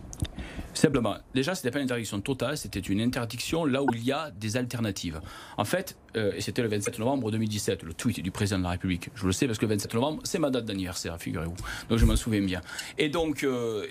Simplement, 0.74 1.16
déjà, 1.34 1.54
ce 1.54 1.60
n'était 1.60 1.72
pas 1.72 1.78
une 1.78 1.84
interdiction 1.84 2.20
totale, 2.20 2.56
c'était 2.56 2.78
une 2.78 3.00
interdiction 3.00 3.64
là 3.64 3.82
où 3.82 3.88
il 3.94 4.04
y 4.04 4.12
a 4.12 4.30
des 4.30 4.56
alternatives. 4.56 5.20
En 5.56 5.64
fait, 5.64 5.96
euh, 6.16 6.32
et 6.36 6.40
c'était 6.40 6.62
le 6.62 6.68
27 6.68 6.98
novembre 6.98 7.30
2017, 7.30 7.82
le 7.82 7.94
tweet 7.94 8.20
du 8.20 8.30
président 8.30 8.58
de 8.58 8.64
la 8.64 8.70
République. 8.70 9.10
Je 9.14 9.26
le 9.26 9.32
sais 9.32 9.46
parce 9.46 9.58
que 9.58 9.66
le 9.66 9.70
27 9.70 9.94
novembre, 9.94 10.20
c'est 10.24 10.38
ma 10.38 10.50
date 10.50 10.66
d'anniversaire, 10.66 11.20
figurez-vous. 11.20 11.56
Donc 11.88 11.98
je 11.98 12.04
m'en 12.04 12.16
souviens 12.16 12.42
bien. 12.42 12.60
Et 12.96 13.08
donc, 13.08 13.42
euh, 13.42 13.86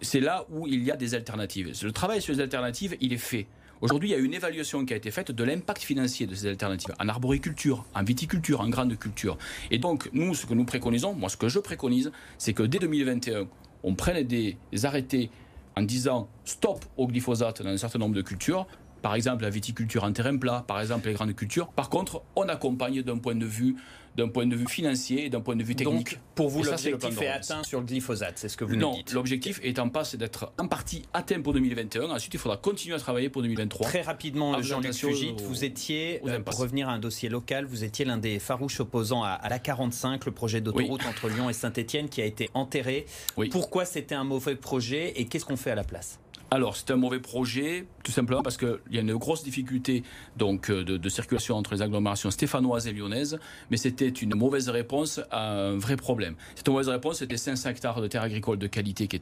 c'est 0.00 0.20
là 0.20 0.44
où 0.50 0.66
il 0.66 0.82
y 0.82 0.90
a 0.90 0.96
des 0.96 1.14
alternatives. 1.14 1.72
Le 1.82 1.92
travail 1.92 2.20
sur 2.20 2.32
les 2.32 2.40
alternatives, 2.40 2.96
il 3.00 3.12
est 3.12 3.18
fait. 3.18 3.46
Aujourd'hui, 3.80 4.08
il 4.08 4.12
y 4.12 4.14
a 4.14 4.18
une 4.18 4.34
évaluation 4.34 4.84
qui 4.86 4.94
a 4.94 4.96
été 4.96 5.10
faite 5.10 5.30
de 5.30 5.44
l'impact 5.44 5.82
financier 5.82 6.26
de 6.26 6.34
ces 6.34 6.48
alternatives 6.48 6.94
en 6.98 7.08
arboriculture, 7.08 7.84
en 7.94 8.02
viticulture, 8.02 8.60
en 8.60 8.68
grande 8.68 8.98
culture. 8.98 9.36
Et 9.70 9.78
donc, 9.78 10.08
nous, 10.12 10.34
ce 10.34 10.46
que 10.46 10.54
nous 10.54 10.64
préconisons, 10.64 11.12
moi, 11.12 11.28
ce 11.28 11.36
que 11.36 11.48
je 11.48 11.58
préconise, 11.58 12.10
c'est 12.38 12.54
que 12.54 12.62
dès 12.62 12.78
2021, 12.78 13.46
on 13.82 13.94
prenne 13.94 14.22
des 14.22 14.56
arrêtés 14.84 15.30
en 15.76 15.82
disant 15.82 16.28
stop 16.44 16.84
au 16.96 17.06
glyphosate 17.06 17.62
dans 17.62 17.70
un 17.70 17.76
certain 17.76 17.98
nombre 17.98 18.14
de 18.14 18.22
cultures, 18.22 18.66
par 19.04 19.14
exemple 19.14 19.42
la 19.42 19.50
viticulture 19.50 20.02
en 20.02 20.12
terrain 20.14 20.34
plat, 20.38 20.64
par 20.66 20.80
exemple 20.80 21.08
les 21.08 21.12
grandes 21.12 21.34
cultures. 21.34 21.68
Par 21.68 21.90
contre, 21.90 22.22
on 22.36 22.48
accompagne 22.48 23.02
d'un 23.02 23.18
point 23.18 23.34
de 23.34 23.44
vue 23.44 23.76
d'un 24.16 24.28
point 24.28 24.46
de 24.46 24.54
vue 24.54 24.68
financier 24.68 25.26
et 25.26 25.28
d'un 25.28 25.40
point 25.40 25.56
de 25.56 25.64
vue 25.64 25.74
technique. 25.74 26.12
Donc, 26.12 26.20
pour 26.36 26.48
vous, 26.48 26.62
l'objectif 26.62 27.20
est 27.20 27.28
atteint 27.28 27.64
sur 27.64 27.80
le 27.80 27.86
glyphosate, 27.86 28.38
c'est 28.38 28.48
ce 28.48 28.56
que 28.56 28.64
vous 28.64 28.76
non, 28.76 28.92
dites 28.92 29.08
Non, 29.08 29.16
l'objectif 29.16 29.58
est 29.64 29.80
en 29.80 29.88
passe 29.88 30.14
d'être 30.14 30.52
en 30.56 30.68
partie 30.68 31.02
atteint 31.12 31.40
pour 31.42 31.52
2021. 31.52 32.04
Ensuite, 32.10 32.32
il 32.32 32.38
faudra 32.38 32.56
continuer 32.56 32.94
à 32.94 33.00
travailler 33.00 33.28
pour 33.28 33.42
2023. 33.42 33.88
Très 33.88 34.02
rapidement, 34.02 34.62
Jean-Luc 34.62 34.94
Fugit, 34.94 35.34
vous 35.42 35.64
étiez, 35.64 36.20
euh, 36.26 36.38
pour 36.38 36.56
revenir 36.58 36.88
à 36.88 36.92
un 36.92 37.00
dossier 37.00 37.28
local, 37.28 37.64
vous 37.66 37.82
étiez 37.82 38.04
l'un 38.04 38.18
des 38.18 38.38
farouches 38.38 38.78
opposants 38.78 39.24
à, 39.24 39.48
la 39.50 39.58
45, 39.58 40.24
le 40.24 40.32
projet 40.32 40.60
d'autoroute 40.60 41.04
entre 41.06 41.28
Lyon 41.28 41.50
et 41.50 41.52
Saint-Etienne 41.52 42.08
qui 42.08 42.22
a 42.22 42.24
été 42.24 42.48
enterré. 42.54 43.06
Pourquoi 43.50 43.84
c'était 43.84 44.14
un 44.14 44.24
mauvais 44.24 44.54
projet 44.54 45.12
et 45.16 45.26
qu'est-ce 45.26 45.44
qu'on 45.44 45.56
fait 45.56 45.72
à 45.72 45.74
la 45.74 45.84
place? 45.84 46.20
Alors, 46.54 46.76
c'est 46.76 46.92
un 46.92 46.96
mauvais 46.96 47.18
projet, 47.18 47.84
tout 48.04 48.12
simplement 48.12 48.42
parce 48.42 48.56
qu'il 48.56 48.78
y 48.92 48.98
a 48.98 49.00
une 49.00 49.16
grosse 49.16 49.42
difficulté 49.42 50.04
euh, 50.40 50.84
de, 50.84 51.08
circulation 51.08 51.56
entre 51.56 51.74
les 51.74 51.82
agglomérations 51.82 52.30
stéphanoises 52.30 52.86
et 52.86 52.92
lyonnaises, 52.92 53.40
mais 53.70 53.76
c'était 53.76 54.08
une 54.08 54.36
mauvaise 54.36 54.68
réponse 54.68 55.20
à 55.32 55.50
un 55.50 55.76
vrai 55.76 55.96
problème. 55.96 56.36
Cette 56.54 56.68
mauvaise 56.68 56.88
réponse, 56.88 57.18
c'était 57.18 57.36
500 57.36 57.70
hectares 57.70 58.00
de 58.00 58.06
terres 58.06 58.22
agricoles 58.22 58.58
de 58.58 58.68
qualité 58.68 59.08
qui, 59.08 59.18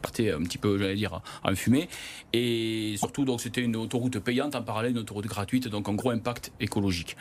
partaient 0.00 0.32
un 0.32 0.42
petit 0.42 0.58
peu, 0.58 0.76
j'allais 0.76 0.96
dire, 0.96 1.20
en 1.44 1.54
fumée. 1.54 1.88
Et 2.32 2.96
surtout, 2.98 3.24
donc, 3.24 3.40
c'était 3.40 3.60
une 3.60 3.76
autoroute 3.76 4.18
payante 4.18 4.56
en 4.56 4.62
parallèle, 4.62 4.90
une 4.90 4.98
autoroute 4.98 5.26
gratuite, 5.26 5.68
donc 5.68 5.88
un 5.88 5.94
gros 5.94 6.10
impact 6.10 6.50
écologique. 6.58 7.16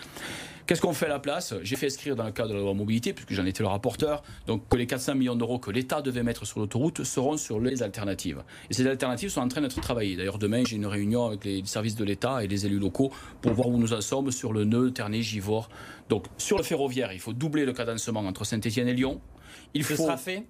Qu'est-ce 0.66 0.80
qu'on 0.80 0.94
fait 0.94 1.08
à 1.08 1.10
la 1.10 1.20
place? 1.20 1.54
J'ai 1.62 1.76
fait 1.76 1.88
inscrire 1.88 2.16
dans 2.16 2.24
le 2.24 2.32
cadre 2.32 2.50
de 2.50 2.54
la 2.54 2.62
loi 2.62 2.74
mobilité, 2.74 3.12
puisque 3.12 3.34
j'en 3.34 3.46
étais 3.46 3.64
le 3.64 3.68
rapporteur, 3.68 4.24
donc 4.48 4.70
que 4.70 4.78
les 4.78 4.88
400 4.88 5.16
millions 5.16 5.36
d'euros 5.36 5.60
que 5.60 5.72
l'État 5.72 6.02
devait 6.02 6.24
mettre 6.24 6.46
sur 6.46 6.62
l'autoroute 6.62 7.04
seront 7.04 7.36
sur 7.36 7.60
les 7.60 7.84
alternatives. 7.84 8.42
Et 8.70 8.74
ces 8.74 8.88
alternatives 8.88 9.30
sont 9.30 9.42
en 9.42 9.50
train 9.50 9.60
d'être 9.60 9.82
travaillées. 9.82 10.16
D'ailleurs, 10.16 10.38
demain, 10.38 10.64
j'ai 10.66 10.78
une 10.78 10.86
réunion 10.86 11.26
avec 11.26 11.44
les 11.44 11.66
services 11.66 11.96
de 11.96 12.06
l'État 12.06 12.46
et 12.46 12.48
les 12.48 12.66
élus 12.66 12.80
locaux 12.80 13.12
pour 13.42 13.52
voir 13.52 13.68
où 13.68 13.78
nous 13.78 13.92
en 13.92 14.00
sommes 14.00 14.32
sur 14.32 14.54
le 14.54 14.64
nœud 14.64 14.92
Ternay-Givors. 14.92 15.68
Donc, 16.08 16.28
sur 16.38 16.58
le 16.58 16.64
ferroviaire, 16.64 17.12
il 17.12 17.20
faut 17.20 17.34
doubler 17.34 17.66
le 17.66 17.74
cadencement 17.74 18.22
entre 18.22 18.46
Saint-Etienne 18.46 18.88
et 18.88 18.94
Lyon. 18.94 19.20
Il 19.74 19.84
Ce 19.84 19.98
sera 19.98 20.16
fait? 20.16 20.46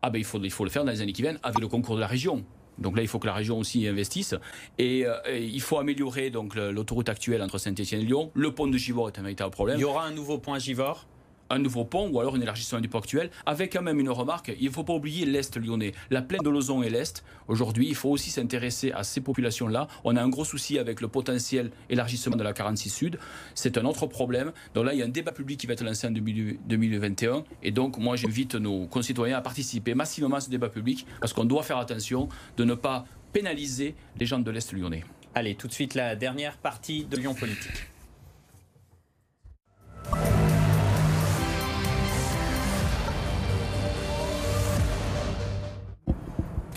Ah 0.00 0.10
ben, 0.10 0.18
il, 0.18 0.24
faut, 0.24 0.40
il 0.40 0.50
faut 0.52 0.64
le 0.64 0.70
faire 0.70 0.84
dans 0.84 0.92
les 0.92 1.00
années 1.00 1.12
qui 1.12 1.22
viennent 1.22 1.40
avec 1.42 1.58
le 1.58 1.66
concours 1.66 1.96
de 1.96 2.00
la 2.00 2.06
région. 2.06 2.44
Donc 2.78 2.96
là, 2.96 3.02
il 3.02 3.08
faut 3.08 3.18
que 3.18 3.26
la 3.26 3.34
région 3.34 3.58
aussi 3.58 3.86
investisse. 3.86 4.34
Et, 4.78 5.06
euh, 5.06 5.16
il 5.38 5.60
faut 5.60 5.78
améliorer 5.78 6.30
donc 6.30 6.54
l'autoroute 6.54 7.08
actuelle 7.08 7.42
entre 7.42 7.58
Saint-Etienne 7.58 8.00
et 8.00 8.04
Lyon. 8.04 8.30
Le 8.34 8.52
pont 8.52 8.66
de 8.66 8.76
Givors 8.76 9.08
est 9.08 9.18
un 9.18 9.22
véritable 9.22 9.50
problème. 9.50 9.78
Il 9.78 9.82
y 9.82 9.84
aura 9.84 10.04
un 10.04 10.12
nouveau 10.12 10.38
pont 10.38 10.54
à 10.54 10.58
Givors? 10.58 11.06
Un 11.50 11.58
nouveau 11.58 11.84
pont 11.84 12.08
ou 12.10 12.20
alors 12.20 12.34
un 12.34 12.40
élargissement 12.40 12.80
du 12.80 12.88
pont 12.88 12.98
actuel, 12.98 13.30
avec 13.44 13.72
quand 13.72 13.82
même 13.82 14.00
une 14.00 14.10
remarque, 14.10 14.52
il 14.58 14.66
ne 14.66 14.70
faut 14.70 14.84
pas 14.84 14.94
oublier 14.94 15.26
l'Est 15.26 15.56
lyonnais. 15.56 15.92
La 16.10 16.22
plaine 16.22 16.42
de 16.42 16.50
Lozon 16.50 16.82
et 16.82 16.90
l'Est, 16.90 17.24
aujourd'hui, 17.48 17.88
il 17.88 17.94
faut 17.94 18.10
aussi 18.10 18.30
s'intéresser 18.30 18.92
à 18.92 19.04
ces 19.04 19.20
populations-là. 19.20 19.88
On 20.04 20.16
a 20.16 20.22
un 20.22 20.28
gros 20.28 20.44
souci 20.44 20.78
avec 20.78 21.00
le 21.00 21.08
potentiel 21.08 21.70
élargissement 21.90 22.36
de 22.36 22.42
la 22.42 22.52
46 22.52 22.90
Sud. 22.90 23.18
C'est 23.54 23.78
un 23.78 23.84
autre 23.84 24.06
problème. 24.06 24.52
Donc 24.74 24.86
là, 24.86 24.94
il 24.94 24.98
y 24.98 25.02
a 25.02 25.04
un 25.04 25.08
débat 25.08 25.32
public 25.32 25.60
qui 25.60 25.66
va 25.66 25.74
être 25.74 25.84
lancé 25.84 26.06
en 26.06 26.10
2021. 26.10 27.44
Et 27.62 27.70
donc, 27.70 27.98
moi, 27.98 28.16
j'invite 28.16 28.54
nos 28.54 28.86
concitoyens 28.86 29.38
à 29.38 29.40
participer 29.40 29.94
massivement 29.94 30.36
à 30.36 30.40
ce 30.40 30.50
débat 30.50 30.68
public, 30.68 31.06
parce 31.20 31.32
qu'on 31.32 31.44
doit 31.44 31.62
faire 31.62 31.78
attention 31.78 32.28
de 32.56 32.64
ne 32.64 32.74
pas 32.74 33.04
pénaliser 33.32 33.94
les 34.18 34.26
gens 34.26 34.38
de 34.38 34.50
l'Est 34.50 34.72
lyonnais. 34.72 35.04
Allez, 35.34 35.54
tout 35.54 35.68
de 35.68 35.72
suite, 35.72 35.94
la 35.94 36.16
dernière 36.16 36.56
partie 36.56 37.04
de 37.04 37.16
Lyon 37.16 37.34
Politique. 37.34 37.88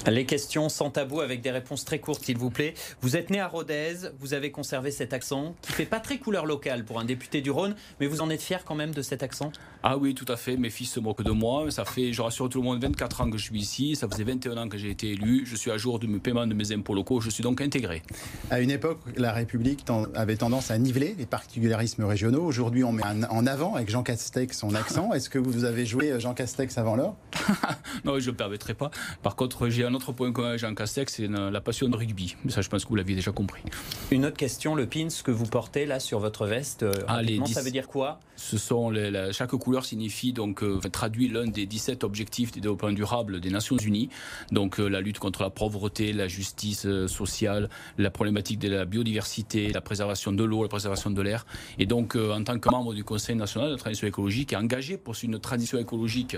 Les 0.08 0.26
questions 0.26 0.70
sans 0.70 0.90
tabou 0.90 1.20
avec 1.22 1.42
des 1.42 1.52
réponses 1.52 1.84
très 1.86 2.00
courtes, 2.00 2.24
s'il 2.24 2.38
vous 2.38 2.50
plaît. 2.50 2.74
Vous 3.02 3.18
êtes 3.18 3.30
né 3.30 3.40
à 3.40 3.48
Rodez, 3.48 3.96
vous 4.20 4.34
avez 4.34 4.50
conservé 4.50 4.92
cet 4.92 5.14
accent 5.14 5.56
qui 5.62 5.74
fait 5.74 5.86
pas 5.86 6.00
très 6.00 6.18
couleur 6.18 6.46
locale 6.46 6.86
pour 6.86 7.00
un 7.00 7.06
député 7.06 7.42
du 7.42 7.52
Rhône, 7.52 7.76
mais 8.00 8.08
vous 8.08 8.22
en 8.22 8.30
êtes 8.30 8.42
fier 8.42 8.64
quand 8.64 8.76
même 8.76 8.94
de 8.94 9.02
cet 9.02 9.24
accent? 9.24 9.52
Ah 9.84 9.98
oui, 9.98 10.16
tout 10.16 10.26
à 10.28 10.36
fait. 10.36 10.58
Mes 10.58 10.70
fils 10.70 10.92
se 10.92 11.00
moquent 11.00 11.24
de 11.24 11.32
moi. 11.32 11.70
Ça 11.70 11.86
fait, 11.86 12.12
je 12.12 12.22
rassure 12.22 12.50
tout 12.50 12.60
le 12.60 12.66
monde, 12.66 12.82
24 12.82 13.22
ans 13.22 13.30
que 13.30 13.38
je 13.38 13.44
suis 13.44 13.60
ici. 13.60 13.96
Ça 13.96 14.08
faisait 14.10 14.24
21 14.24 14.58
ans 14.58 14.70
que 14.70 14.78
j'ai 14.78 14.90
été 14.90 15.12
élu. 15.12 15.44
Je 15.46 15.56
suis 15.56 15.70
à 15.70 15.78
jour 15.78 16.00
de 16.00 16.08
mes 16.08 16.20
paiements 16.20 16.48
de 16.48 16.54
mes 16.54 16.72
impôts 16.72 16.96
locaux. 16.96 17.22
Je 17.22 17.30
suis 17.30 17.44
donc 17.44 17.62
intégré. 17.62 18.02
À 18.50 18.62
une 18.62 18.72
époque, 18.72 19.00
la 19.16 19.32
République 19.32 19.86
avait 20.16 20.38
tendance 20.38 20.72
à 20.72 20.78
niveler 20.78 21.16
les 21.18 21.26
particularismes 21.26 22.06
régionaux. 22.06 22.44
Aujourd'hui, 22.44 22.84
on 22.84 22.92
met 22.94 23.04
en 23.30 23.46
avant 23.46 23.76
avec 23.76 23.90
Jean 23.90 24.04
Castex 24.04 24.58
son 24.58 24.76
accent. 24.76 25.14
Est-ce 25.14 25.30
que 25.30 25.40
vous 25.40 25.66
avez 25.66 25.86
joué 25.86 26.20
Jean 26.20 26.34
Castex 26.34 26.78
avant 26.78 26.96
l'heure? 26.96 27.16
Non, 28.06 28.20
je 28.20 28.30
ne 28.30 28.36
permettrai 28.36 28.74
pas. 28.76 28.92
Par 29.24 29.36
contre, 29.36 29.68
j'ai 29.70 29.84
un 29.90 29.94
autre 29.96 30.12
point 30.12 30.32
commun 30.32 30.50
avec 30.50 30.60
Jean 30.60 30.74
Castex, 30.76 31.16
c'est 31.16 31.28
la 31.28 31.62
passion 31.62 31.90
de 31.90 31.96
rugby. 31.96 32.36
Mais 32.46 32.52
ça, 32.52 32.62
je 32.62 32.70
pense 32.70 32.84
que 32.84 32.90
vous 32.90 32.96
l'aviez 32.96 33.16
déjà 33.16 33.32
compris. 33.32 33.64
Une 34.12 34.26
autre 34.26 34.38
question, 34.38 34.76
le 34.76 34.86
pins 34.86 35.08
que 35.24 35.32
vous 35.32 35.46
portez 35.46 35.86
là 35.86 36.00
sur 36.00 36.20
votre 36.20 36.46
veste, 36.46 36.84
euh, 36.84 36.94
ah, 37.08 37.22
ça 37.48 37.62
veut 37.62 37.72
dire 37.72 37.88
quoi? 37.88 38.20
Ce 38.36 38.58
sont 38.58 38.94
chaque 39.32 39.50
couleur 39.52 39.86
signifie 39.86 40.32
donc 40.32 40.64
euh, 40.64 40.80
traduit 40.92 41.28
l'un 41.28 41.48
des 41.48 41.66
17 41.66 42.04
objectifs 42.04 42.52
du 42.52 42.62
développement 42.62 42.92
durable 42.92 43.40
des 43.40 43.50
Nations 43.50 43.78
Unies. 43.78 44.10
Donc 44.52 44.80
euh, 44.80 44.88
la 44.88 45.02
lutte 45.02 45.20
contre 45.20 45.42
la 45.42 45.50
pauvreté, 45.50 46.14
la 46.14 46.28
justice 46.28 46.88
sociale, 47.08 47.70
la 47.98 48.12
problématique 48.12 48.60
de 48.60 48.70
la 48.70 48.86
biodiversité, 48.86 49.70
la 49.70 49.82
préservation 49.82 50.32
de 50.32 50.44
l'eau, 50.44 50.62
la 50.64 50.70
préservation 50.70 51.10
de 51.10 51.22
l'air. 51.22 51.46
Et 51.80 51.86
donc 51.86 52.16
en 52.16 52.44
tant 52.44 52.60
que 52.60 52.70
membre 52.70 52.94
du 52.94 53.04
Conseil 53.04 53.36
national 53.36 53.70
de 53.70 53.74
la 53.74 53.80
transition 53.80 54.08
écologique 54.08 54.54
engagé 54.54 54.98
pour 54.98 55.16
une 55.24 55.40
transition 55.40 55.80
écologique 55.80 56.38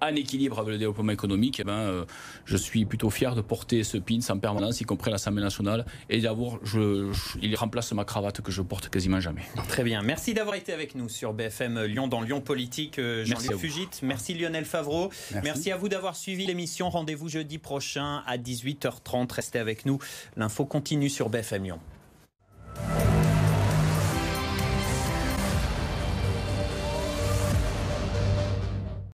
en 0.00 0.14
équilibre 0.14 0.58
avec 0.58 0.72
le 0.72 0.78
développement 0.78 1.12
économique, 1.12 1.60
eh 1.60 1.64
ben, 1.64 1.72
euh, 1.72 2.04
je 2.44 2.56
suis 2.56 2.84
plutôt 2.84 3.10
fier 3.10 3.34
de 3.34 3.40
porter 3.40 3.84
ce 3.84 3.98
pin 3.98 4.18
en 4.28 4.38
permanence, 4.38 4.80
y 4.80 4.84
compris 4.84 5.10
à 5.10 5.12
l'Assemblée 5.12 5.42
nationale, 5.42 5.84
et 6.08 6.20
d'avoir, 6.20 6.58
je, 6.62 7.12
il 7.42 7.54
remplace 7.56 7.92
ma 7.92 8.04
cravate 8.04 8.40
que 8.40 8.52
je 8.52 8.62
porte 8.62 8.88
quasiment 8.88 9.20
jamais. 9.20 9.42
Très 9.68 9.84
bien. 9.84 10.02
Merci 10.02 10.34
d'avoir 10.34 10.56
été 10.56 10.72
avec 10.72 10.94
nous 10.94 11.08
sur 11.08 11.32
BFM 11.32 11.84
Lyon 11.84 12.08
dans 12.08 12.20
Lyon 12.20 12.40
Politique. 12.40 12.98
Euh, 12.98 13.24
Jean-Luc 13.24 13.56
Fugit. 13.56 13.88
Merci 14.02 14.34
Lionel 14.34 14.64
Favreau. 14.64 15.10
Merci. 15.32 15.40
Merci 15.44 15.70
à 15.72 15.76
vous 15.76 15.88
d'avoir 15.88 16.16
suivi 16.16 16.46
l'émission. 16.46 16.90
Rendez-vous 16.90 17.28
jeudi 17.28 17.58
prochain 17.58 18.22
à 18.26 18.36
18h30. 18.38 19.32
Restez 19.32 19.58
avec 19.58 19.86
nous. 19.86 19.98
L'info 20.36 20.64
continue 20.64 21.10
sur 21.10 21.28
BFM 21.28 21.64
Lyon. 21.64 21.80